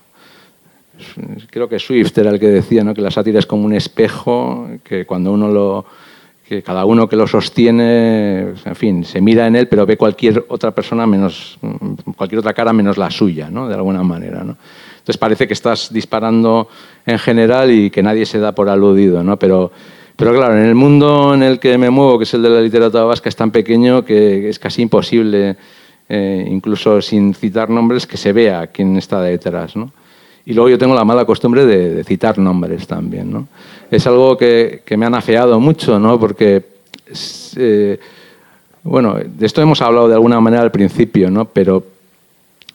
[1.49, 2.93] creo que Swift era el que decía ¿no?
[2.93, 5.85] que la sátira es como un espejo, que cuando uno lo,
[6.47, 10.45] que cada uno que lo sostiene, en fin, se mira en él, pero ve cualquier
[10.47, 11.57] otra persona menos,
[12.15, 13.67] cualquier otra cara menos la suya, ¿no?
[13.67, 14.57] De alguna manera, ¿no?
[14.97, 16.67] Entonces parece que estás disparando
[17.05, 19.37] en general y que nadie se da por aludido, ¿no?
[19.37, 19.71] Pero,
[20.15, 22.61] pero claro, en el mundo en el que me muevo, que es el de la
[22.61, 25.57] literatura vasca, es tan pequeño que es casi imposible,
[26.09, 29.91] eh, incluso sin citar nombres, que se vea quién está detrás, ¿no?
[30.45, 33.31] Y luego yo tengo la mala costumbre de, citar nombres también.
[33.31, 33.47] ¿no?
[33.89, 36.19] Es algo que, que, me han afeado mucho, ¿no?
[36.19, 36.63] porque,
[37.55, 37.99] eh,
[38.83, 41.45] bueno, de esto hemos hablado de alguna manera al principio, ¿no?
[41.45, 41.83] pero,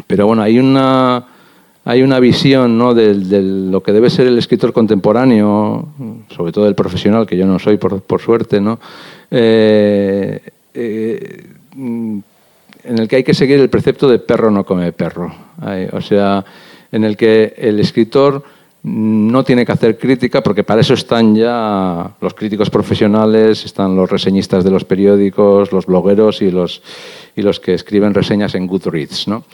[0.09, 1.25] pero bueno, hay una,
[1.85, 2.93] hay una visión ¿no?
[2.93, 5.91] de, lo que debe ser el escritor contemporáneo,
[6.35, 8.81] sobre todo el profesional, que yo no soy por, por suerte, ¿no?
[9.31, 10.41] Eh,
[12.85, 15.33] en el que hay que seguir el precepto de perro no come perro.
[15.93, 16.45] o sea,
[16.93, 18.43] en el que el escritor
[18.83, 24.11] no tiene que hacer crítica porque para eso están ya los críticos profesionales, están los
[24.11, 26.83] reseñistas de los periódicos, los blogueros y los,
[27.37, 29.45] y los que escriben reseñas en Goodreads, ¿no?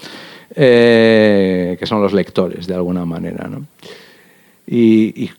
[0.54, 3.48] Eh, que son los lectores de alguna manera.
[3.48, 3.66] ¿no?
[4.66, 5.30] Y,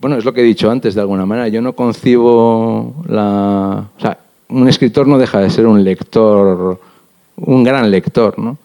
[0.00, 3.88] bueno, es lo que he dicho antes de alguna manera, yo no concibo la...
[3.96, 4.18] O sea,
[4.48, 6.80] un escritor no deja de ser un lector,
[7.40, 8.58] un gran lector, ¿no?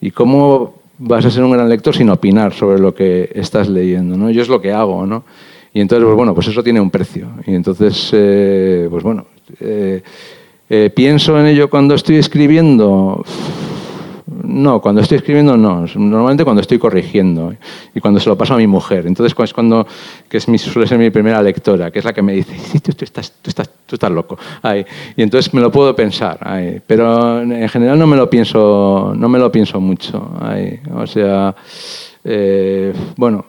[0.00, 4.16] Y cómo vas a ser un gran lector sin opinar sobre lo que estás leyendo,
[4.16, 4.30] ¿no?
[4.30, 5.24] Yo es lo que hago, ¿no?
[5.72, 7.28] Y entonces, pues bueno, pues eso tiene un precio.
[7.46, 9.26] Y entonces, eh, pues bueno,
[9.60, 10.02] eh,
[10.70, 13.22] eh, pienso en ello cuando estoy escribiendo.
[14.46, 15.86] No, cuando estoy escribiendo no.
[15.96, 17.54] Normalmente cuando estoy corrigiendo
[17.94, 19.06] y cuando se lo paso a mi mujer.
[19.06, 19.86] Entonces es cuando,
[20.28, 22.78] que es mi, suele ser mi primera lectora, que es la que me dice, sí,
[22.78, 24.38] tú, estás, tú, estás, tú estás loco.
[25.16, 26.38] y entonces me lo puedo pensar.
[26.86, 30.30] Pero en general no me lo pienso, no me lo pienso mucho.
[30.94, 31.54] O sea,
[32.24, 33.44] eh, bueno,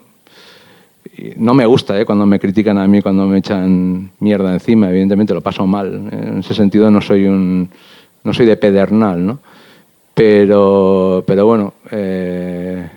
[1.36, 2.06] no me gusta ¿eh?
[2.06, 4.90] cuando me critican a mí, cuando me echan mierda encima.
[4.90, 6.10] Evidentemente lo paso mal.
[6.12, 7.70] En ese sentido no soy un,
[8.24, 9.40] no soy de pedernal, ¿no?
[10.18, 12.90] Pero, pero bueno, eh,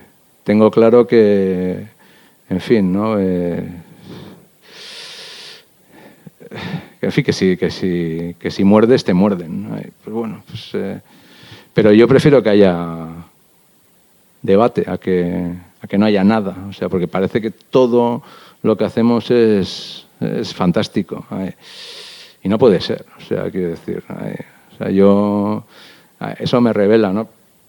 [0.43, 1.85] tengo claro que,
[2.49, 3.19] en fin, ¿no?
[3.19, 3.63] Eh,
[6.99, 9.69] en fin, que si, que si, que si muerdes, te muerden.
[10.03, 10.99] Pues bueno, pues, eh,
[11.75, 13.07] pero yo prefiero que haya
[14.41, 16.57] debate a que, a que no haya nada.
[16.69, 18.23] O sea, porque parece que todo
[18.63, 21.23] lo que hacemos es, es fantástico.
[22.41, 23.05] Y no puede ser.
[23.15, 24.03] O sea, quiero decir,
[24.91, 25.65] yo
[26.39, 27.25] eso me revela,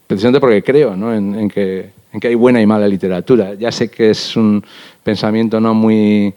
[0.07, 1.91] precisamente porque creo en, que,
[2.23, 3.55] hay buena y mala literatura.
[3.55, 4.63] Ya sé que es un
[5.03, 6.35] pensamiento no muy,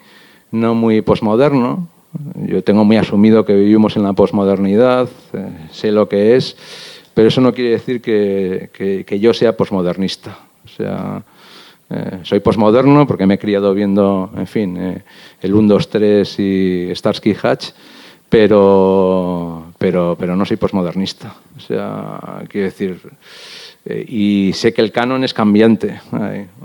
[0.52, 1.90] no muy posmoderno,
[2.48, 6.56] yo tengo muy asumido que vivimos en la posmodernidad, eh, sé lo que es,
[7.14, 8.70] pero eso no quiere decir que,
[9.06, 10.38] que, yo sea posmodernista.
[10.64, 11.24] O sea,
[11.90, 15.04] eh, soy posmoderno porque me he criado viendo, en fin, eh,
[15.42, 17.70] el 1, 2, 3 y Starsky Hatch,
[18.30, 21.34] pero, pero, pero no soy posmodernista.
[21.56, 23.00] O sea, quiero decir,
[23.86, 26.00] eh, y sé que el canon es cambiante,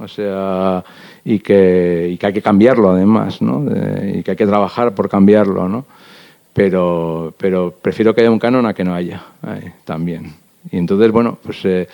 [0.01, 0.83] o sea,
[1.25, 3.65] y que, hay que cambiarlo además, ¿no?
[4.15, 5.85] y que hay que trabajar por cambiarlo, ¿no?
[6.53, 9.23] Pero, pero prefiero que haya un canon a que no haya,
[9.85, 10.33] también.
[10.71, 11.89] Y entonces, bueno, pues eh,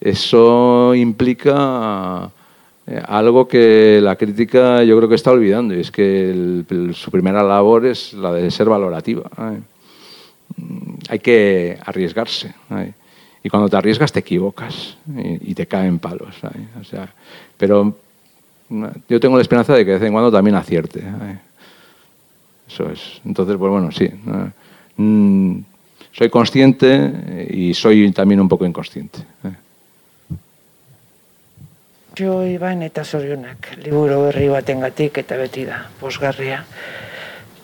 [0.00, 2.30] eso implica
[2.86, 7.42] eh, algo que la crítica yo creo que está olvidando, y es que su primera
[7.42, 9.30] labor es la de ser valorativa.
[11.08, 12.54] Hay que arriesgarse.
[13.42, 16.34] y cuando te arriesgas te equivocas y, te caen palos.
[16.80, 17.12] O sea,
[17.56, 17.96] pero
[19.08, 21.02] yo tengo la esperanza de que de vez en cuando también acierte.
[22.66, 23.20] Eso es.
[23.24, 24.08] Entonces, pues bueno, sí.
[24.96, 25.58] Mm,
[26.12, 29.18] soy consciente y soy también un poco inconsciente.
[29.44, 29.54] Eh.
[32.14, 36.60] Jo iban eta zorionak, liburu berri batengatik eta beti da, posgarria.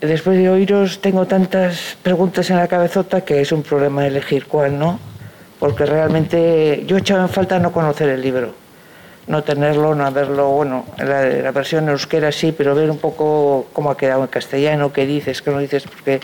[0.00, 4.78] Después de oíros tengo tantas preguntas en la cabezota que es un problema elegir cuál,
[4.78, 4.98] ¿no?
[5.58, 8.54] Porque realmente yo he echado en falta no conocer el libro,
[9.26, 13.90] no tenerlo, no haberlo, bueno, la, la versión euskera sí, pero ver un poco cómo
[13.90, 16.20] ha quedado en castellano, qué dices, qué no dices, porque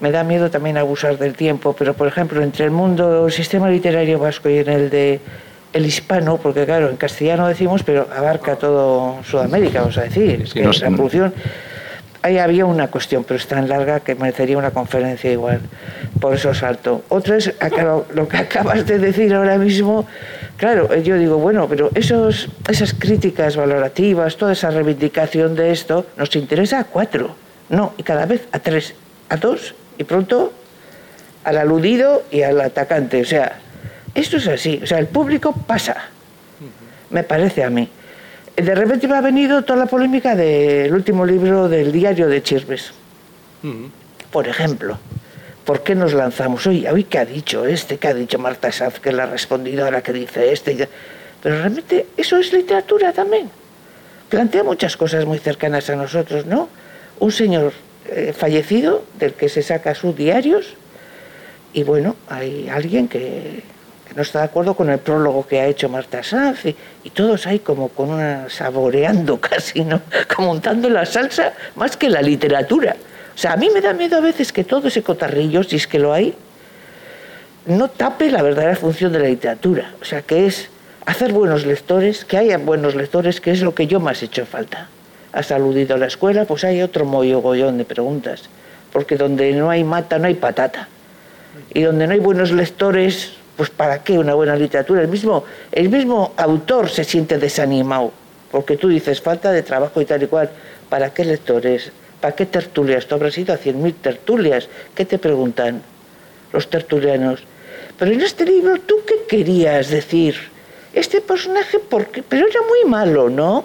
[0.00, 3.70] me da miedo también abusar del tiempo, pero por ejemplo, entre el mundo, el sistema
[3.70, 5.20] literario vasco y en el de
[5.72, 10.42] el hispano, porque claro, en castellano decimos, pero abarca todo Sudamérica, vamos a decir.
[10.42, 11.32] Es que la producción.
[12.20, 15.60] Ahí había una cuestión, pero es tan larga que merecería una conferencia igual.
[16.20, 17.04] Por eso salto.
[17.08, 17.54] Otra es
[18.14, 20.06] lo que acabas de decir ahora mismo.
[20.56, 26.34] Claro, yo digo, bueno, pero esos, esas críticas valorativas, toda esa reivindicación de esto, nos
[26.34, 27.36] interesa a cuatro.
[27.68, 28.94] No, y cada vez a tres,
[29.28, 30.52] a dos, y pronto
[31.44, 33.20] al aludido y al atacante.
[33.20, 33.60] O sea,
[34.14, 35.96] esto es así, o sea, el público pasa,
[37.10, 37.88] me parece a mí.
[38.58, 42.90] De repente me ha venido toda la polémica del último libro del diario de Chirves.
[44.32, 44.98] Por ejemplo,
[45.64, 46.66] ¿por qué nos lanzamos?
[46.66, 50.02] Oye, hoy qué ha dicho este, qué ha dicho Marta Saz, que es la respondidora
[50.02, 50.88] que dice este.
[51.40, 53.48] Pero realmente eso es literatura también.
[54.28, 56.68] Plantea muchas cosas muy cercanas a nosotros, ¿no?
[57.20, 57.72] Un señor
[58.10, 60.74] eh, fallecido del que se saca sus diarios
[61.72, 63.62] y bueno, hay alguien que,
[64.14, 66.76] no está de acuerdo con el prólogo que ha hecho Marta Sanz y,
[67.10, 70.00] todos ahí como con una saboreando casi, ¿no?
[70.34, 72.96] Como untando la salsa más que la literatura.
[73.34, 75.86] O sea, a mí me da miedo a veces que todo ese cotarrillo, si es
[75.86, 76.34] que lo hay,
[77.66, 79.94] no tape la verdadera función de la literatura.
[80.00, 80.68] O sea, que es
[81.06, 84.44] hacer buenos lectores, que haya buenos lectores, que es lo que yo más he hecho
[84.44, 84.88] falta.
[85.32, 88.48] Has aludido a la escuela, pues hay otro mogollón de preguntas.
[88.92, 90.88] Porque donde no hay mata, no hay patata.
[91.72, 95.02] Y donde no hay buenos lectores, pues ¿para qué una buena literatura?
[95.02, 95.42] El mismo,
[95.72, 98.12] el mismo autor se siente desanimado,
[98.52, 100.48] porque tú dices falta de trabajo y tal y cual.
[100.88, 101.90] ¿Para qué lectores?
[102.20, 103.06] ¿Para qué tertulias?
[103.06, 104.68] Tú habrás ido a 100.000 tertulias.
[104.94, 105.82] ¿Qué te preguntan
[106.52, 107.42] los tertulianos?
[107.98, 110.36] Pero en este libro, ¿tú qué querías decir?
[110.92, 113.64] Este personaje, porque, pero era muy malo, ¿no?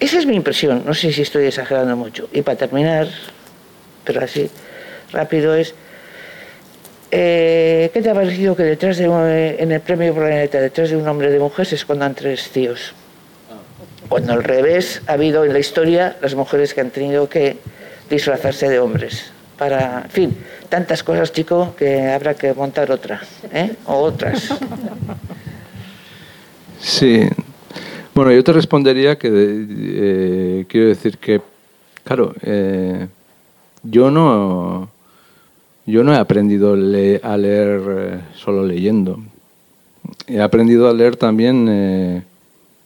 [0.00, 0.82] Esa es mi impresión.
[0.84, 2.28] No sé si estoy exagerando mucho.
[2.32, 3.06] Y para terminar,
[4.02, 4.50] pero así
[5.12, 5.76] rápido es
[7.10, 11.06] eh, ¿Qué te ha parecido que detrás de en el premio Planeta, detrás de un
[11.08, 12.94] hombre de mujer, se escondan tres tíos?
[14.08, 17.58] Cuando al revés ha habido en la historia las mujeres que han tenido que
[18.08, 19.32] disfrazarse de hombres.
[19.58, 20.36] Para, en fin,
[20.68, 23.20] tantas cosas, chico, que habrá que montar otra,
[23.52, 23.72] ¿eh?
[23.86, 24.48] O otras.
[26.80, 27.28] Sí.
[28.14, 31.40] Bueno, yo te respondería que eh, quiero decir que,
[32.04, 33.08] claro, eh,
[33.82, 34.88] yo no
[35.88, 39.20] yo no he aprendido a leer eh, solo leyendo.
[40.26, 42.22] He aprendido a leer también eh,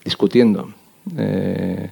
[0.05, 0.73] discutiendo,
[1.19, 1.91] eh,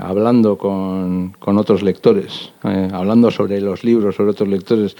[0.00, 4.96] hablando con, otros lectores, hablando sobre los libros, sobre otros lectores,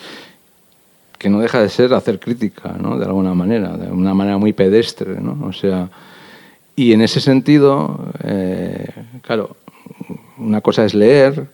[1.18, 2.98] que no deja de ser hacer crítica, ¿no?
[2.98, 5.20] de alguna manera, de una manera muy pedestre.
[5.20, 5.46] ¿no?
[5.46, 5.88] O sea,
[6.76, 7.98] y en ese sentido,
[9.22, 9.56] claro,
[10.36, 11.46] una cosa es leer,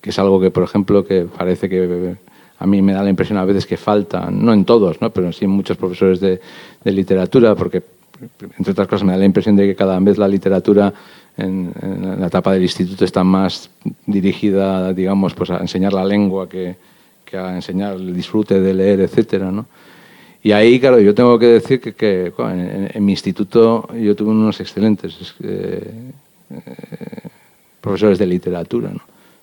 [0.00, 2.16] que es algo que, por ejemplo, que parece que
[2.62, 5.10] a mí me da la impresión a veces que falta, no en todos, ¿no?
[5.10, 6.40] pero sí en muchos profesores de,
[6.84, 7.82] literatura, porque
[8.56, 10.92] entre otras cosas me da la impresión de que cada vez la literatura
[11.36, 11.72] en,
[12.20, 13.68] la etapa del instituto está más
[14.06, 16.76] dirigida, digamos, pues a enseñar la lengua que,
[17.32, 19.66] a enseñar el disfrute de leer, etcétera, ¿no?
[20.44, 22.32] Y ahí, claro, yo tengo que decir que,
[22.94, 26.12] en, mi instituto yo tuve unos excelentes eh,
[26.50, 26.60] eh,
[27.80, 28.92] profesores de literatura,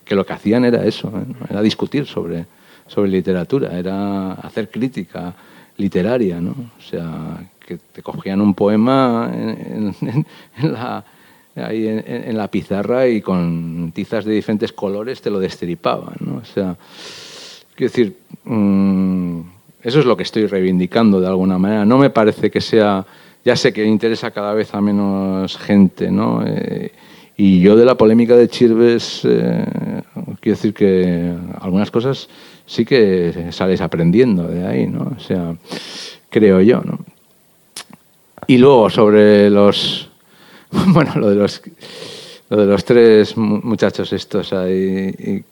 [0.05, 1.47] que lo que hacían era eso, ¿eh?
[1.49, 2.45] era discutir sobre,
[2.89, 5.33] sobre literatura, era hacer crítica
[5.77, 6.51] literaria, ¿no?
[6.51, 9.95] O sea, que te cogían un poema en,
[10.61, 11.05] la,
[11.55, 16.37] ahí en, la pizarra y con tizas de diferentes colores te lo destripaban, ¿no?
[16.37, 16.75] O sea,
[17.75, 19.39] quiero decir, mm,
[19.83, 21.85] eso es lo que estoy reivindicando de alguna manera.
[21.85, 23.05] No me parece que sea,
[23.45, 26.43] ya sé que interesa cada vez a menos gente, ¿no?
[26.45, 26.91] Eh,
[27.37, 29.63] y yo de la polémica de Chirves, eh,
[30.41, 32.27] quiero decir que algunas cosas
[32.69, 35.15] sí que sales aprendiendo de ahí, ¿no?
[35.17, 35.55] O sea,
[36.29, 36.99] creo yo, ¿no?
[38.45, 40.09] Y luego sobre los,
[40.71, 41.61] bueno, lo de los,
[42.49, 45.43] lo de los tres muchachos estos ahí,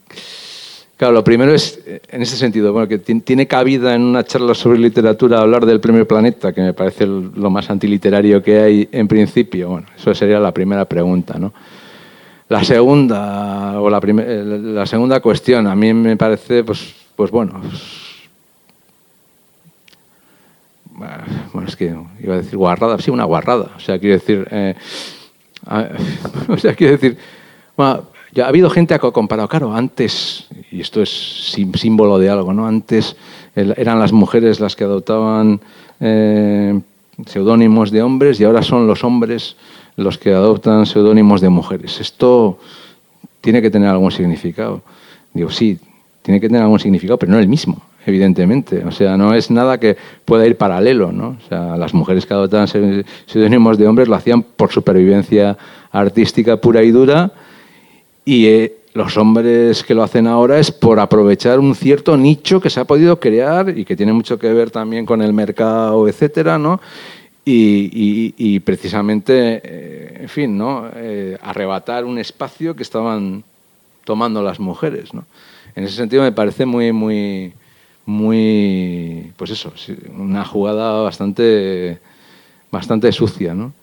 [0.96, 4.80] Claro, lo primero es, en ese sentido, bueno, que tiene cabida en una charla sobre
[4.80, 9.70] literatura hablar del Premio Planeta, que me parece lo más antiliterario que hay en principio.
[9.70, 11.54] Bueno, eso sería la primera pregunta, ¿no?
[12.50, 17.60] La segunda, o la, eh, la segunda cuestión, a mí me parece, pues, pues bueno,
[21.52, 23.72] bueno, es que iba a decir guarrada, sí, una guarrada.
[23.76, 24.76] O sea, quiero decir, eh,
[26.48, 27.18] o sea, quiero decir,
[27.76, 31.10] bueno, ya ha habido gente que ha comparado, claro, antes, y esto es
[31.74, 32.68] símbolo de algo, ¿no?
[32.68, 33.16] Antes
[33.56, 35.60] eran las mujeres las que adoptaban
[36.00, 36.80] eh,
[37.26, 39.56] seudónimos de hombres y ahora son los hombres
[39.96, 42.00] los que adoptan seudónimos de mujeres.
[42.00, 42.60] Esto
[43.42, 44.84] tiene que tener algún significado.
[45.34, 45.80] Digo, sí,
[46.28, 48.84] tiene que tener algún significado, pero no el mismo, evidentemente.
[48.84, 51.38] O sea, no es nada que pueda ir paralelo, ¿no?
[51.42, 52.68] O sea, las mujeres que adoptaban
[53.28, 55.58] seudónimos de hombres lo hacían por supervivencia
[55.90, 57.32] artística pura y dura
[58.26, 62.70] y eh, los hombres que lo hacen ahora es por aprovechar un cierto nicho que
[62.70, 66.58] se ha podido crear y que tiene mucho que ver también con el mercado, etcétera,
[66.58, 66.82] ¿no?
[67.46, 70.90] Y, precisamente, eh, en fin, ¿no?
[70.94, 73.46] Eh, arrebatar un espacio que estaban
[74.04, 75.24] tomando las mujeres, ¿no?
[75.78, 77.54] En ese sentido me parece muy, muy,
[78.08, 79.72] muy, pues eso,
[80.18, 82.00] una jugada bastante,
[82.72, 83.74] bastante sucia, ¿no?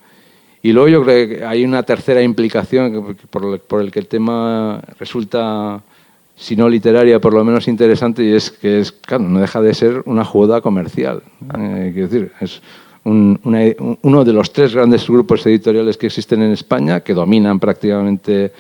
[0.61, 4.83] Y luego yo creo que hay una tercera implicación por, por el que el tema
[4.99, 5.81] resulta,
[6.35, 9.73] si no literaria, por lo menos interesante, y es que es, claro, no deja de
[9.73, 11.23] ser una jugada comercial.
[11.57, 12.61] Eh, quiero decir, es
[13.05, 18.53] uno de los tres grandes grupos editoriales que existen en España, que dominan prácticamente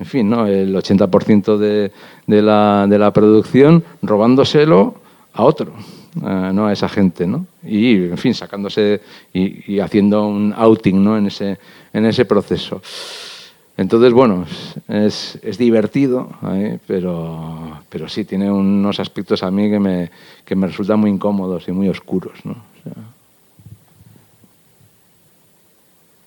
[0.00, 0.46] en fin, ¿no?
[0.46, 1.92] el 80% de,
[2.26, 4.94] de, la, de la producción, robándoselo
[5.34, 5.72] a otro.
[6.14, 6.66] ¿no?
[6.66, 7.46] a esa gente, ¿no?
[7.62, 9.00] Y, en fin, sacándose
[9.32, 11.16] y, haciendo un outing, ¿no?
[11.16, 11.56] En ese,
[11.92, 12.82] en ese proceso.
[13.76, 14.44] Entonces, bueno,
[14.88, 16.80] es, es divertido, ¿eh?
[16.84, 20.10] pero, pero sí tiene unos aspectos a mí que me,
[20.44, 22.56] que me resultan muy incómodos y muy oscuros, ¿no?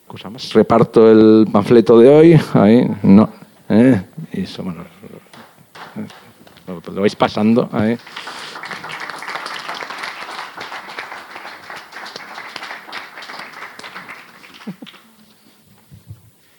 [0.07, 0.53] cosa más.
[0.53, 3.29] Reparto el panfleto de hoy, ahí, no,
[3.73, 4.03] ¿eh?
[4.31, 4.85] eso, bueno,
[6.67, 7.97] lo, lo vais pasando, ahí.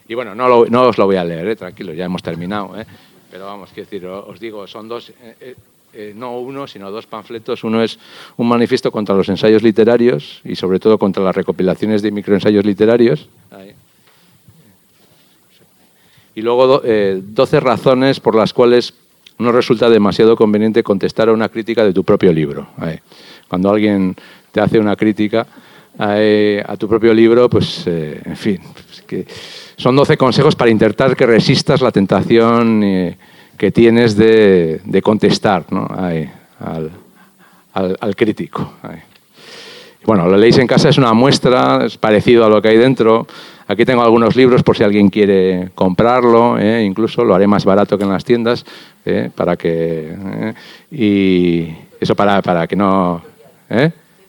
[0.07, 0.47] Y bueno, no,
[0.83, 1.57] os lo voy a leer, ¿eh?
[1.57, 2.79] tranquilo, ya hemos terminado.
[2.79, 2.85] ¿eh?
[3.31, 7.65] Pero vamos, quiero decir, os digo, son dos, eh, no uno, sino dos panfletos.
[7.65, 7.99] Uno es
[8.37, 13.29] un manifiesto contra los ensayos literarios y sobre todo contra las recopilaciones de microensayos literarios.
[16.35, 18.95] Y luego 12 razones por las cuales
[19.39, 22.69] no resulta demasiado conveniente contestar a una crítica de tu propio libro.
[23.49, 24.17] Cuando alguien
[24.53, 25.47] te hace una crítica
[25.99, 28.61] a tu propio libro, pues, en fin,
[29.77, 33.17] son 12 consejos para intentar que resistas la tentación eh,
[33.57, 35.65] que tienes de, contestar
[37.73, 38.75] al, crítico.
[40.05, 43.27] Bueno, lo leéis en casa, es una muestra, es parecido a lo que hay dentro.
[43.67, 47.97] Aquí tengo algunos libros por si alguien quiere comprarlo, eh, incluso lo haré más barato
[47.97, 48.65] que en las tiendas,
[49.05, 50.55] eh, para que...
[50.91, 51.69] y
[52.01, 53.23] eso para, para que no...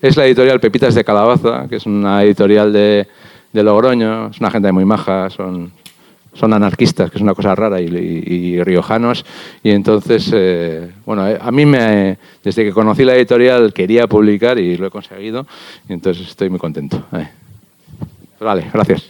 [0.01, 3.07] Es la editorial Pepitas de Calabaza, que es una editorial de,
[3.51, 5.71] de Logroño, es una gente muy maja, son,
[6.33, 9.25] son anarquistas, que es una cosa rara, y, riojanos.
[9.63, 14.59] Y entonces, eh, bueno, eh, a mí me, desde que conocí la editorial quería publicar
[14.59, 15.47] y lo he conseguido,
[15.89, 17.03] y entonces estoy muy contento.
[17.13, 17.27] Eh.
[18.39, 19.09] Vale, gracias.